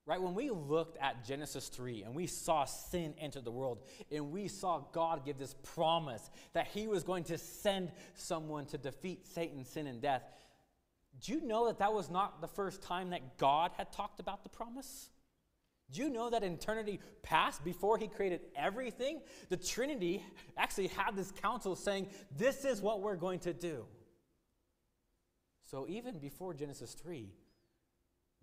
Right? 0.08 0.22
When 0.22 0.36
we 0.36 0.52
looked 0.52 0.98
at 1.02 1.26
Genesis 1.26 1.68
3 1.68 2.04
and 2.04 2.14
we 2.14 2.28
saw 2.28 2.66
sin 2.66 3.16
enter 3.20 3.42
the 3.42 3.52
world 3.52 3.80
and 4.12 4.32
we 4.32 4.48
saw 4.48 4.84
God 4.92 5.26
give 5.26 5.40
this 5.40 5.56
promise 5.64 6.30
that 6.54 6.68
he 6.68 6.88
was 6.88 7.04
going 7.04 7.24
to 7.26 7.40
send 7.40 7.92
someone 8.14 8.66
to 8.68 8.78
defeat 8.78 9.26
Satan, 9.26 9.66
sin, 9.66 9.88
and 9.88 10.02
death, 10.02 10.22
do 11.22 11.34
you 11.34 11.42
know 11.42 11.66
that 11.68 11.80
that 11.80 11.94
was 11.94 12.12
not 12.12 12.40
the 12.42 12.48
first 12.48 12.84
time 12.84 13.10
that 13.12 13.38
God 13.38 13.72
had 13.78 13.92
talked 13.92 14.20
about 14.20 14.44
the 14.44 14.50
promise? 14.50 15.10
Do 15.92 16.02
you 16.02 16.10
know 16.10 16.30
that 16.30 16.44
eternity 16.44 17.00
past, 17.24 17.64
before 17.64 17.98
he 17.98 18.08
created 18.08 18.42
everything, 18.56 19.22
the 19.50 19.58
Trinity 19.58 20.24
actually 20.58 20.88
had 20.88 21.16
this 21.16 21.32
council 21.32 21.76
saying, 21.76 22.08
This 22.36 22.66
is 22.66 22.82
what 22.82 23.02
we're 23.02 23.16
going 23.16 23.40
to 23.42 23.54
do. 23.54 23.86
So 25.66 25.86
even 25.88 26.20
before 26.20 26.54
Genesis 26.54 26.94
3, 26.94 27.30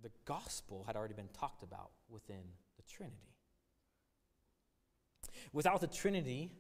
the 0.03 0.11
gospel 0.25 0.85
had 0.87 0.97
already 0.97 1.15
been 1.15 1.29
talked 1.29 1.63
about 1.63 1.91
within 2.09 2.43
the 2.77 2.83
Trinity. 2.83 3.17
Without 5.53 5.81
the 5.81 5.87
Trinity, 5.87 6.53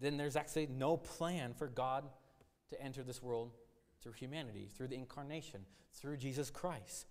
then 0.00 0.16
there's 0.16 0.36
actually 0.36 0.66
no 0.66 0.96
plan 0.96 1.54
for 1.54 1.68
God 1.68 2.04
to 2.70 2.82
enter 2.82 3.02
this 3.02 3.22
world 3.22 3.52
through 4.02 4.12
humanity, 4.12 4.68
through 4.76 4.88
the 4.88 4.96
incarnation, 4.96 5.60
through 5.92 6.16
Jesus 6.16 6.50
Christ. 6.50 7.06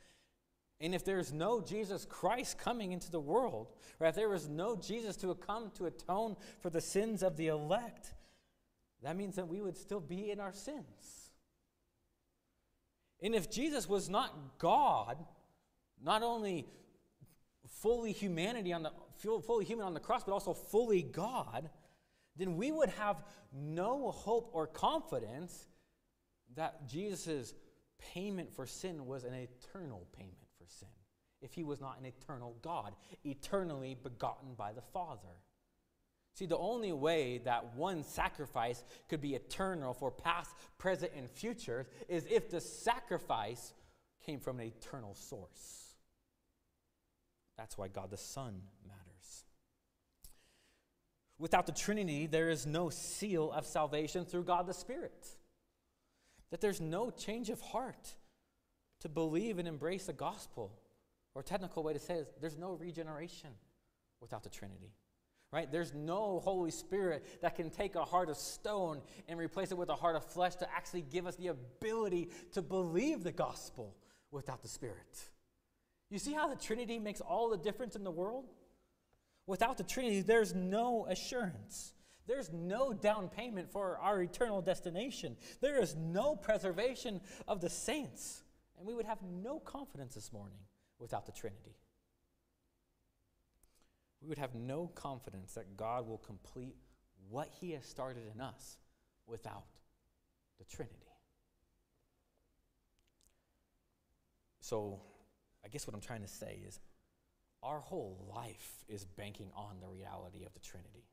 And 0.79 0.95
if 0.95 1.05
there's 1.05 1.31
no 1.31 1.61
Jesus 1.61 2.05
Christ 2.05 2.57
coming 2.57 2.91
into 2.91 3.11
the 3.11 3.19
world, 3.19 3.71
or 3.99 4.07
if 4.07 4.15
there 4.15 4.33
is 4.33 4.49
no 4.49 4.75
Jesus 4.75 5.15
to 5.17 5.33
come 5.35 5.71
to 5.75 5.85
atone 5.85 6.35
for 6.59 6.71
the 6.71 6.81
sins 6.81 7.21
of 7.21 7.37
the 7.37 7.47
elect, 7.47 8.13
that 9.03 9.15
means 9.15 9.35
that 9.35 9.47
we 9.47 9.61
would 9.61 9.77
still 9.77 9.99
be 9.99 10.31
in 10.31 10.39
our 10.39 10.53
sins. 10.53 11.31
And 13.21 13.35
if 13.35 13.51
Jesus 13.51 13.87
was 13.87 14.09
not 14.09 14.57
God, 14.57 15.17
not 16.03 16.23
only 16.23 16.67
fully 17.67 18.11
humanity 18.11 18.73
on 18.73 18.83
the 18.83 18.91
fully 19.45 19.65
human 19.65 19.85
on 19.85 19.93
the 19.93 19.99
cross, 19.99 20.23
but 20.23 20.31
also 20.31 20.53
fully 20.53 21.03
God, 21.03 21.69
then 22.35 22.55
we 22.55 22.71
would 22.71 22.89
have 22.89 23.23
no 23.53 24.11
hope 24.11 24.49
or 24.53 24.65
confidence 24.67 25.67
that 26.55 26.87
Jesus' 26.87 27.53
payment 28.13 28.51
for 28.53 28.65
sin 28.65 29.05
was 29.05 29.23
an 29.23 29.33
eternal 29.33 30.07
payment 30.17 30.35
for 30.57 30.65
sin 30.67 30.89
if 31.41 31.53
he 31.53 31.63
was 31.63 31.81
not 31.81 31.99
an 31.99 32.05
eternal 32.05 32.55
God, 32.61 32.93
eternally 33.23 33.97
begotten 34.01 34.53
by 34.55 34.73
the 34.73 34.81
Father. 34.81 35.41
See, 36.33 36.45
the 36.45 36.57
only 36.57 36.91
way 36.91 37.39
that 37.39 37.75
one 37.75 38.03
sacrifice 38.03 38.83
could 39.09 39.21
be 39.21 39.35
eternal 39.35 39.93
for 39.93 40.11
past, 40.11 40.51
present, 40.77 41.11
and 41.15 41.29
future 41.29 41.87
is 42.07 42.25
if 42.29 42.49
the 42.49 42.61
sacrifice 42.61 43.73
came 44.25 44.39
from 44.39 44.59
an 44.59 44.67
eternal 44.67 45.13
source. 45.15 45.90
That's 47.61 47.77
why 47.77 47.89
God 47.89 48.09
the 48.09 48.17
Son 48.17 48.59
matters. 48.87 49.43
Without 51.37 51.67
the 51.67 51.71
Trinity, 51.71 52.25
there 52.25 52.49
is 52.49 52.65
no 52.65 52.89
seal 52.89 53.51
of 53.51 53.67
salvation 53.67 54.25
through 54.25 54.45
God 54.45 54.65
the 54.65 54.73
Spirit 54.73 55.27
that 56.49 56.59
there's 56.59 56.81
no 56.81 57.11
change 57.11 57.51
of 57.51 57.61
heart 57.61 58.15
to 59.01 59.09
believe 59.09 59.59
and 59.59 59.67
embrace 59.67 60.07
the 60.07 60.13
gospel. 60.13 60.71
Or 61.35 61.43
technical 61.43 61.83
way 61.83 61.93
to 61.93 61.99
say 61.99 62.15
it, 62.15 62.33
there's 62.41 62.57
no 62.57 62.71
regeneration 62.71 63.51
without 64.21 64.41
the 64.41 64.49
Trinity. 64.49 64.95
Right? 65.53 65.71
There's 65.71 65.93
no 65.93 66.41
Holy 66.43 66.71
Spirit 66.71 67.41
that 67.43 67.55
can 67.55 67.69
take 67.69 67.93
a 67.93 68.03
heart 68.03 68.29
of 68.29 68.37
stone 68.37 69.01
and 69.27 69.37
replace 69.37 69.69
it 69.69 69.77
with 69.77 69.89
a 69.89 69.95
heart 69.95 70.15
of 70.15 70.25
flesh 70.25 70.55
to 70.55 70.67
actually 70.75 71.03
give 71.03 71.27
us 71.27 71.35
the 71.35 71.49
ability 71.49 72.29
to 72.53 72.63
believe 72.63 73.23
the 73.23 73.31
gospel 73.31 73.95
without 74.31 74.63
the 74.63 74.67
Spirit. 74.67 75.29
You 76.11 76.19
see 76.19 76.33
how 76.33 76.49
the 76.49 76.57
Trinity 76.57 76.99
makes 76.99 77.21
all 77.21 77.49
the 77.49 77.57
difference 77.57 77.95
in 77.95 78.03
the 78.03 78.11
world? 78.11 78.45
Without 79.47 79.77
the 79.77 79.83
Trinity, 79.83 80.21
there's 80.21 80.53
no 80.53 81.07
assurance. 81.09 81.93
There's 82.27 82.51
no 82.51 82.93
down 82.93 83.29
payment 83.29 83.71
for 83.71 83.97
our 83.97 84.21
eternal 84.21 84.61
destination. 84.61 85.37
There 85.61 85.81
is 85.81 85.95
no 85.95 86.35
preservation 86.35 87.21
of 87.47 87.61
the 87.61 87.69
saints. 87.69 88.43
And 88.77 88.85
we 88.85 88.93
would 88.93 89.05
have 89.05 89.19
no 89.23 89.59
confidence 89.59 90.13
this 90.13 90.33
morning 90.33 90.59
without 90.99 91.25
the 91.25 91.31
Trinity. 91.31 91.77
We 94.21 94.27
would 94.27 94.37
have 94.37 94.53
no 94.53 94.87
confidence 94.93 95.53
that 95.53 95.77
God 95.77 96.07
will 96.07 96.17
complete 96.17 96.75
what 97.29 97.47
He 97.61 97.71
has 97.71 97.85
started 97.85 98.23
in 98.35 98.41
us 98.41 98.77
without 99.27 99.63
the 100.59 100.65
Trinity. 100.65 100.97
So, 104.59 105.01
I 105.63 105.67
guess 105.67 105.87
what 105.87 105.93
I'm 105.93 106.01
trying 106.01 106.21
to 106.21 106.27
say 106.27 106.61
is 106.67 106.79
our 107.63 107.79
whole 107.79 108.31
life 108.35 108.83
is 108.87 109.05
banking 109.05 109.51
on 109.55 109.79
the 109.81 109.87
reality 109.87 110.45
of 110.45 110.53
the 110.53 110.59
Trinity 110.59 111.05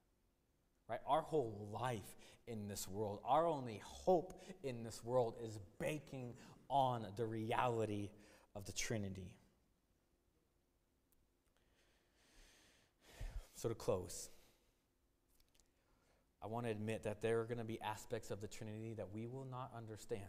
right? 0.88 1.00
Our 1.06 1.22
whole 1.22 1.68
life 1.72 2.16
in 2.46 2.68
this 2.68 2.88
world, 2.88 3.20
our 3.24 3.46
only 3.46 3.80
hope 3.84 4.32
in 4.62 4.82
this 4.82 5.04
world 5.04 5.34
is 5.42 5.58
banking 5.78 6.34
on 6.68 7.06
the 7.16 7.26
reality 7.26 8.10
of 8.56 8.64
the 8.64 8.72
Trinity. 8.72 9.30
So, 13.54 13.68
to 13.68 13.74
close, 13.74 14.30
I 16.42 16.46
want 16.46 16.66
to 16.66 16.70
admit 16.70 17.02
that 17.02 17.22
there 17.22 17.40
are 17.40 17.44
going 17.44 17.58
to 17.58 17.64
be 17.64 17.80
aspects 17.80 18.30
of 18.30 18.40
the 18.40 18.46
Trinity 18.46 18.94
that 18.94 19.12
we 19.12 19.26
will 19.26 19.46
not 19.50 19.72
understand. 19.76 20.22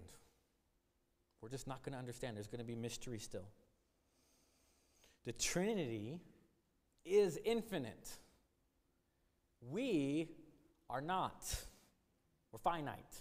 We're 1.42 1.50
just 1.50 1.68
not 1.68 1.84
going 1.84 1.94
to 1.94 2.00
understand. 2.00 2.36
There's 2.36 2.48
going 2.48 2.60
to 2.60 2.66
be 2.66 2.76
mystery 2.76 3.20
still. 3.20 3.48
The 5.30 5.34
Trinity 5.34 6.20
is 7.06 7.38
infinite. 7.46 8.10
We 9.62 10.28
are 10.90 11.02
not. 11.02 11.46
We're 12.52 12.58
finite. 12.58 13.16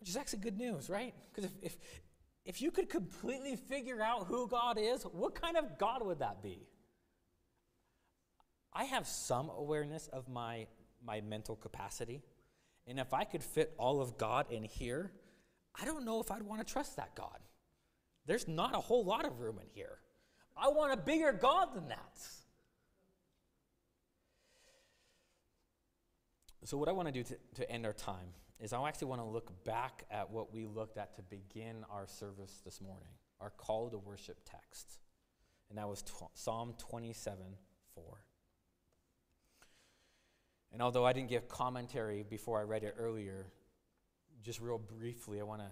Which 0.00 0.08
is 0.08 0.16
actually 0.16 0.40
good 0.40 0.58
news, 0.58 0.90
right? 0.90 1.14
Because 1.32 1.44
if, 1.44 1.52
if, 1.62 1.76
if 2.44 2.60
you 2.60 2.72
could 2.72 2.88
completely 2.88 3.54
figure 3.54 4.02
out 4.02 4.26
who 4.26 4.48
God 4.48 4.78
is, 4.80 5.04
what 5.04 5.40
kind 5.40 5.56
of 5.56 5.78
God 5.78 6.04
would 6.04 6.18
that 6.18 6.42
be? 6.42 6.66
I 8.72 8.82
have 8.82 9.06
some 9.06 9.48
awareness 9.56 10.08
of 10.08 10.28
my, 10.28 10.66
my 11.06 11.20
mental 11.20 11.54
capacity. 11.54 12.20
And 12.88 12.98
if 12.98 13.14
I 13.14 13.22
could 13.22 13.44
fit 13.44 13.74
all 13.78 14.00
of 14.00 14.18
God 14.18 14.50
in 14.50 14.64
here, 14.64 15.12
I 15.80 15.84
don't 15.84 16.04
know 16.04 16.18
if 16.18 16.32
I'd 16.32 16.42
want 16.42 16.66
to 16.66 16.72
trust 16.72 16.96
that 16.96 17.14
God. 17.14 17.38
There's 18.26 18.46
not 18.46 18.74
a 18.74 18.80
whole 18.80 19.04
lot 19.04 19.24
of 19.24 19.40
room 19.40 19.58
in 19.60 19.66
here. 19.72 19.98
I 20.56 20.68
want 20.68 20.92
a 20.92 20.96
bigger 20.96 21.32
God 21.32 21.74
than 21.74 21.88
that. 21.88 22.18
So, 26.64 26.76
what 26.76 26.88
I 26.88 26.92
want 26.92 27.08
to 27.08 27.12
do 27.12 27.24
to, 27.54 27.70
end 27.70 27.86
our 27.86 27.92
time 27.92 28.28
is 28.60 28.72
I 28.72 28.86
actually 28.86 29.08
want 29.08 29.22
to 29.22 29.26
look 29.26 29.64
back 29.64 30.04
at 30.10 30.30
what 30.30 30.52
we 30.52 30.66
looked 30.66 30.98
at 30.98 31.16
to 31.16 31.22
begin 31.22 31.84
our 31.90 32.06
service 32.06 32.60
this 32.64 32.80
morning, 32.80 33.08
our 33.40 33.50
call 33.50 33.88
to 33.90 33.98
worship 33.98 34.38
text. 34.44 34.98
And 35.70 35.78
that 35.78 35.88
was 35.88 36.04
Psalm 36.34 36.74
27 36.78 37.38
4. 37.94 38.04
And 40.72 40.82
although 40.82 41.04
I 41.04 41.12
didn't 41.12 41.28
give 41.30 41.48
commentary 41.48 42.22
before 42.22 42.60
I 42.60 42.62
read 42.62 42.84
it 42.84 42.94
earlier, 42.98 43.46
just 44.42 44.60
real 44.60 44.78
briefly, 44.78 45.40
I 45.40 45.44
want 45.44 45.62
to 45.62 45.70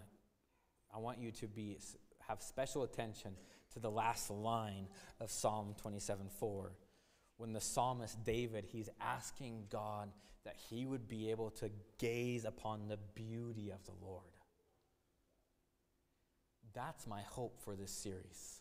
I 0.92 0.98
want 0.98 1.18
you 1.18 1.30
to 1.32 1.46
be 1.46 1.78
have 2.28 2.42
special 2.42 2.82
attention 2.82 3.32
to 3.72 3.80
the 3.80 3.90
last 3.90 4.30
line 4.30 4.86
of 5.20 5.30
Psalm 5.30 5.74
27 5.80 6.28
4. 6.38 6.72
When 7.36 7.52
the 7.52 7.60
psalmist 7.60 8.24
David, 8.24 8.64
he's 8.66 8.88
asking 9.00 9.66
God 9.70 10.10
that 10.44 10.56
he 10.70 10.86
would 10.86 11.08
be 11.08 11.30
able 11.30 11.50
to 11.50 11.70
gaze 11.98 12.44
upon 12.44 12.88
the 12.88 12.98
beauty 13.14 13.70
of 13.70 13.84
the 13.84 13.92
Lord. 14.04 14.24
That's 16.74 17.06
my 17.06 17.22
hope 17.22 17.60
for 17.60 17.76
this 17.76 17.90
series. 17.90 18.60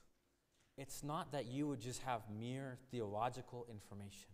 It's 0.78 1.03
not 1.03 1.32
that 1.32 1.47
you 1.47 1.68
would 1.68 1.82
just 1.82 2.03
have 2.03 2.22
mere 2.39 2.78
theological 2.91 3.65
information. 3.70 4.30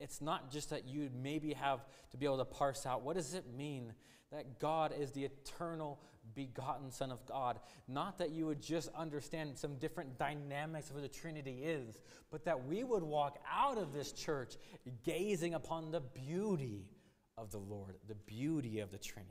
It's 0.00 0.20
not 0.20 0.50
just 0.50 0.70
that 0.70 0.86
you 0.86 1.10
maybe 1.22 1.52
have 1.54 1.84
to 2.10 2.16
be 2.16 2.26
able 2.26 2.38
to 2.38 2.44
parse 2.44 2.84
out 2.86 3.02
what 3.02 3.16
does 3.16 3.34
it 3.34 3.44
mean 3.56 3.92
that 4.32 4.58
God 4.58 4.92
is 4.98 5.12
the 5.12 5.24
eternal 5.24 6.00
begotten 6.34 6.90
Son 6.90 7.12
of 7.12 7.24
God. 7.26 7.60
Not 7.86 8.18
that 8.18 8.30
you 8.30 8.46
would 8.46 8.60
just 8.60 8.88
understand 8.96 9.56
some 9.56 9.76
different 9.76 10.18
dynamics 10.18 10.88
of 10.88 10.96
what 10.96 11.02
the 11.02 11.08
Trinity 11.08 11.62
is, 11.62 12.00
but 12.30 12.44
that 12.46 12.66
we 12.66 12.82
would 12.82 13.04
walk 13.04 13.38
out 13.48 13.78
of 13.78 13.92
this 13.92 14.10
church 14.10 14.56
gazing 15.04 15.54
upon 15.54 15.92
the 15.92 16.00
beauty 16.00 16.88
of 17.36 17.52
the 17.52 17.58
Lord, 17.58 17.94
the 18.08 18.14
beauty 18.14 18.80
of 18.80 18.90
the 18.90 18.98
Trinity. 18.98 19.30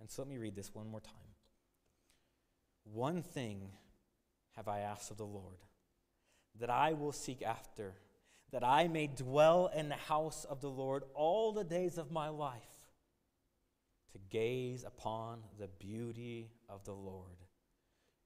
And 0.00 0.10
so 0.10 0.22
let 0.22 0.30
me 0.30 0.38
read 0.38 0.56
this 0.56 0.74
one 0.74 0.88
more 0.88 1.00
time. 1.00 1.14
One 2.84 3.22
thing 3.22 3.68
have 4.56 4.68
I 4.68 4.80
asked 4.80 5.10
of 5.10 5.18
the 5.18 5.24
Lord, 5.24 5.58
that 6.58 6.70
I 6.70 6.94
will 6.94 7.12
seek 7.12 7.42
after, 7.42 7.94
that 8.56 8.64
I 8.64 8.88
may 8.88 9.06
dwell 9.06 9.70
in 9.76 9.90
the 9.90 9.96
house 9.96 10.46
of 10.48 10.62
the 10.62 10.70
Lord 10.70 11.04
all 11.12 11.52
the 11.52 11.62
days 11.62 11.98
of 11.98 12.10
my 12.10 12.30
life 12.30 12.88
to 14.12 14.18
gaze 14.30 14.82
upon 14.82 15.40
the 15.58 15.68
beauty 15.68 16.52
of 16.66 16.82
the 16.86 16.94
Lord 16.94 17.36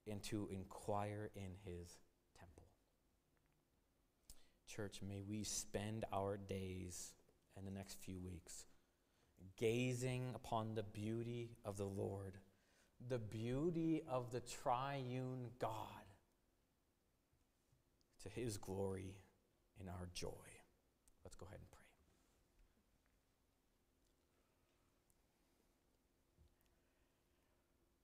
and 0.09 0.22
to 0.22 0.49
inquire 0.53 1.31
in 1.35 1.57
his 1.64 1.99
temple. 2.39 2.62
Church, 4.68 5.01
may 5.03 5.20
we 5.20 5.43
spend 5.43 6.05
our 6.12 6.37
days 6.37 7.12
in 7.59 7.64
the 7.64 7.72
next 7.72 7.99
few 7.99 8.20
weeks 8.20 8.66
gazing 9.57 10.31
upon 10.37 10.76
the 10.76 10.85
beauty 10.85 11.57
of 11.64 11.76
the 11.76 11.89
Lord, 11.89 12.39
the 13.09 13.18
beauty 13.18 14.03
of 14.09 14.31
the 14.31 14.39
triune 14.39 15.49
God, 15.59 15.74
to 18.22 18.28
his 18.28 18.59
glory 18.59 19.16
and 19.81 19.89
our 19.89 20.09
joy. 20.14 20.28
Let's 21.24 21.37
go 21.37 21.47
ahead 21.47 21.59
and 21.59 21.70
pray. 21.70 21.81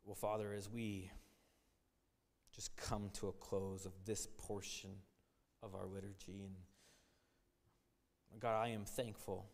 Well, 0.05 0.15
Father, 0.15 0.53
as 0.53 0.71
we 0.71 1.11
just 2.55 2.77
come 2.77 3.11
to 3.15 3.29
a 3.29 3.33
close 3.33 3.87
of 3.87 3.93
this 4.05 4.29
portion 4.39 4.91
of 5.63 5.75
our 5.75 5.87
liturgy, 5.87 6.45
and 8.33 8.41
God, 8.41 8.63
I 8.63 8.69
am 8.69 8.85
thankful 8.85 9.47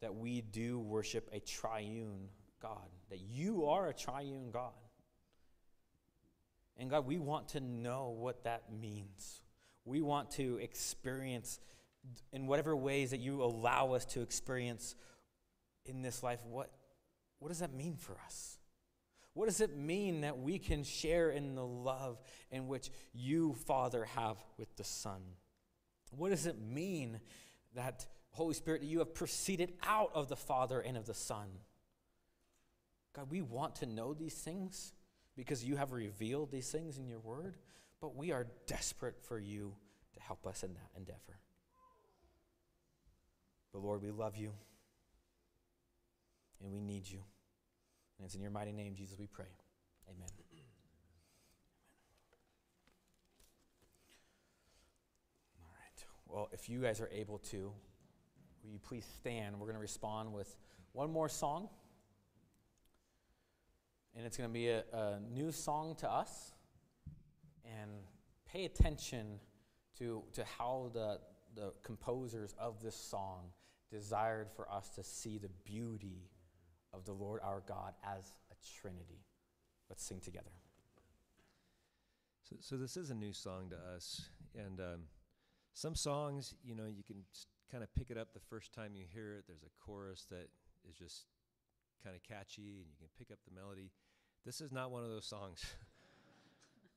that 0.00 0.14
we 0.14 0.40
do 0.40 0.78
worship 0.78 1.28
a 1.32 1.40
triune 1.40 2.28
God, 2.60 2.88
that 3.10 3.20
you 3.20 3.66
are 3.66 3.88
a 3.88 3.94
triune 3.94 4.50
God. 4.50 4.72
And 6.76 6.90
God, 6.90 7.06
we 7.06 7.18
want 7.18 7.48
to 7.50 7.60
know 7.60 8.16
what 8.16 8.44
that 8.44 8.72
means. 8.72 9.42
We 9.88 10.02
want 10.02 10.30
to 10.32 10.58
experience, 10.58 11.58
in 12.32 12.46
whatever 12.46 12.76
ways 12.76 13.10
that 13.10 13.20
you 13.20 13.42
allow 13.42 13.92
us 13.92 14.04
to 14.06 14.20
experience 14.20 14.94
in 15.86 16.02
this 16.02 16.22
life, 16.22 16.40
what, 16.44 16.70
what 17.38 17.48
does 17.48 17.60
that 17.60 17.72
mean 17.72 17.96
for 17.96 18.16
us? 18.24 18.58
What 19.32 19.46
does 19.46 19.60
it 19.60 19.76
mean 19.76 20.20
that 20.22 20.38
we 20.38 20.58
can 20.58 20.84
share 20.84 21.30
in 21.30 21.54
the 21.54 21.64
love 21.64 22.20
in 22.50 22.68
which 22.68 22.90
you, 23.14 23.54
Father, 23.54 24.04
have 24.04 24.36
with 24.58 24.76
the 24.76 24.84
Son? 24.84 25.22
What 26.10 26.30
does 26.30 26.46
it 26.46 26.60
mean 26.60 27.20
that, 27.74 28.06
Holy 28.30 28.54
Spirit, 28.54 28.82
you 28.82 28.98
have 28.98 29.14
proceeded 29.14 29.72
out 29.82 30.10
of 30.14 30.28
the 30.28 30.36
Father 30.36 30.80
and 30.80 30.96
of 30.96 31.06
the 31.06 31.14
Son? 31.14 31.48
God, 33.14 33.30
we 33.30 33.40
want 33.40 33.76
to 33.76 33.86
know 33.86 34.12
these 34.12 34.34
things 34.34 34.92
because 35.36 35.64
you 35.64 35.76
have 35.76 35.92
revealed 35.92 36.50
these 36.50 36.70
things 36.70 36.98
in 36.98 37.06
your 37.06 37.20
word, 37.20 37.56
but 38.00 38.14
we 38.16 38.32
are 38.32 38.46
desperate 38.66 39.16
for 39.20 39.38
you 39.38 39.74
to 40.14 40.20
help 40.20 40.46
us 40.46 40.62
in 40.62 40.74
that 40.74 40.90
endeavor. 40.96 41.40
But 43.72 43.82
Lord, 43.82 44.02
we 44.02 44.10
love 44.10 44.36
you 44.36 44.52
and 46.60 46.72
we 46.72 46.80
need 46.80 47.08
you. 47.08 47.20
And 48.18 48.24
it's 48.24 48.34
in 48.34 48.40
your 48.40 48.50
mighty 48.50 48.72
name, 48.72 48.94
Jesus, 48.94 49.18
we 49.18 49.26
pray. 49.26 49.46
Amen. 50.08 50.28
All 55.60 55.70
right. 55.72 56.04
Well, 56.26 56.48
if 56.52 56.68
you 56.68 56.80
guys 56.80 57.00
are 57.00 57.10
able 57.12 57.38
to, 57.50 57.72
will 58.62 58.70
you 58.70 58.78
please 58.78 59.06
stand? 59.20 59.58
We're 59.58 59.66
going 59.66 59.76
to 59.76 59.80
respond 59.80 60.32
with 60.32 60.56
one 60.92 61.12
more 61.12 61.28
song. 61.28 61.68
And 64.16 64.26
it's 64.26 64.36
going 64.36 64.50
to 64.50 64.54
be 64.54 64.68
a, 64.68 64.82
a 64.92 65.20
new 65.32 65.52
song 65.52 65.94
to 66.00 66.10
us. 66.10 66.52
Pay 68.52 68.64
attention 68.64 69.40
to, 69.98 70.22
to 70.32 70.44
how 70.58 70.90
the, 70.94 71.20
the 71.54 71.72
composers 71.82 72.54
of 72.58 72.82
this 72.82 72.96
song 72.96 73.50
desired 73.90 74.48
for 74.54 74.70
us 74.70 74.90
to 74.90 75.02
see 75.02 75.38
the 75.38 75.50
beauty 75.64 76.28
of 76.92 77.04
the 77.04 77.12
Lord 77.12 77.40
our 77.42 77.62
God 77.66 77.94
as 78.04 78.32
a 78.50 78.80
Trinity. 78.80 79.24
Let's 79.88 80.04
sing 80.04 80.20
together. 80.20 80.50
So, 82.48 82.56
so 82.60 82.76
this 82.76 82.96
is 82.96 83.10
a 83.10 83.14
new 83.14 83.32
song 83.32 83.70
to 83.70 83.76
us, 83.94 84.22
and 84.54 84.80
um, 84.80 85.00
some 85.74 85.94
songs, 85.94 86.54
you 86.64 86.74
know, 86.74 86.86
you 86.86 87.02
can 87.02 87.24
kind 87.70 87.82
of 87.82 87.94
pick 87.94 88.10
it 88.10 88.16
up 88.16 88.32
the 88.32 88.40
first 88.40 88.72
time 88.72 88.94
you 88.94 89.04
hear 89.12 89.34
it. 89.34 89.44
There's 89.46 89.62
a 89.62 89.84
chorus 89.84 90.26
that 90.30 90.48
is 90.88 90.96
just 90.96 91.26
kind 92.02 92.16
of 92.16 92.22
catchy, 92.22 92.80
and 92.80 92.86
you 92.90 92.96
can 92.98 93.08
pick 93.18 93.30
up 93.30 93.38
the 93.46 93.54
melody. 93.54 93.90
This 94.46 94.60
is 94.60 94.72
not 94.72 94.90
one 94.90 95.04
of 95.04 95.10
those 95.10 95.26
songs. 95.26 95.64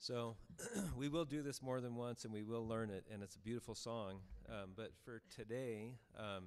so 0.02 0.36
we 0.98 1.08
will 1.08 1.26
do 1.26 1.44
this 1.44 1.62
more 1.62 1.80
than 1.80 1.96
once, 1.96 2.26
and 2.26 2.34
we 2.34 2.42
will 2.42 2.68
learn 2.68 2.90
it, 2.90 3.06
and 3.14 3.22
it's 3.22 3.36
a 3.36 3.40
beautiful 3.40 3.76
song. 3.76 4.22
Um, 4.50 4.72
but 4.76 4.90
for 5.06 5.22
today, 5.34 5.94
um, 6.18 6.46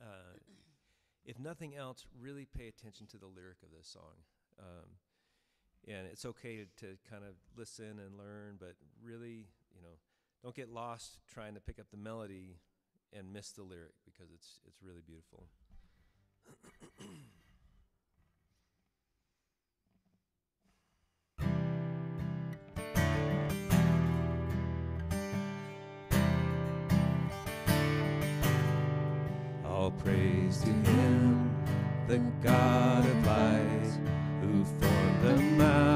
uh, 0.00 0.38
if 1.26 1.38
nothing 1.38 1.76
else, 1.76 2.06
really 2.18 2.46
pay 2.46 2.66
attention 2.68 3.06
to 3.08 3.18
the 3.18 3.26
lyric 3.26 3.58
of 3.62 3.68
this 3.76 3.86
song. 3.86 4.24
Um, 4.58 4.88
and 5.86 6.06
it's 6.10 6.24
okay 6.24 6.56
to, 6.56 6.86
to 6.86 6.96
kind 7.10 7.24
of 7.24 7.34
listen 7.58 7.98
and 7.98 8.16
learn, 8.16 8.56
but 8.58 8.74
really, 9.02 9.48
you 9.74 9.82
know, 9.82 9.98
don't 10.42 10.54
get 10.54 10.70
lost 10.70 11.18
trying 11.28 11.52
to 11.54 11.60
pick 11.60 11.78
up 11.78 11.90
the 11.90 11.98
melody 11.98 12.56
and 13.12 13.34
miss 13.34 13.50
the 13.50 13.62
lyric 13.62 13.92
because 14.06 14.32
it's 14.34 14.60
it's 14.66 14.82
really 14.82 15.02
beautiful. 15.06 15.44
praise 30.04 30.58
to 30.58 30.70
Him, 30.70 31.50
the 32.06 32.18
God 32.42 33.06
of 33.06 33.26
light, 33.26 33.98
who 34.42 34.64
formed 34.64 35.22
the 35.22 35.36
mountains 35.56 35.93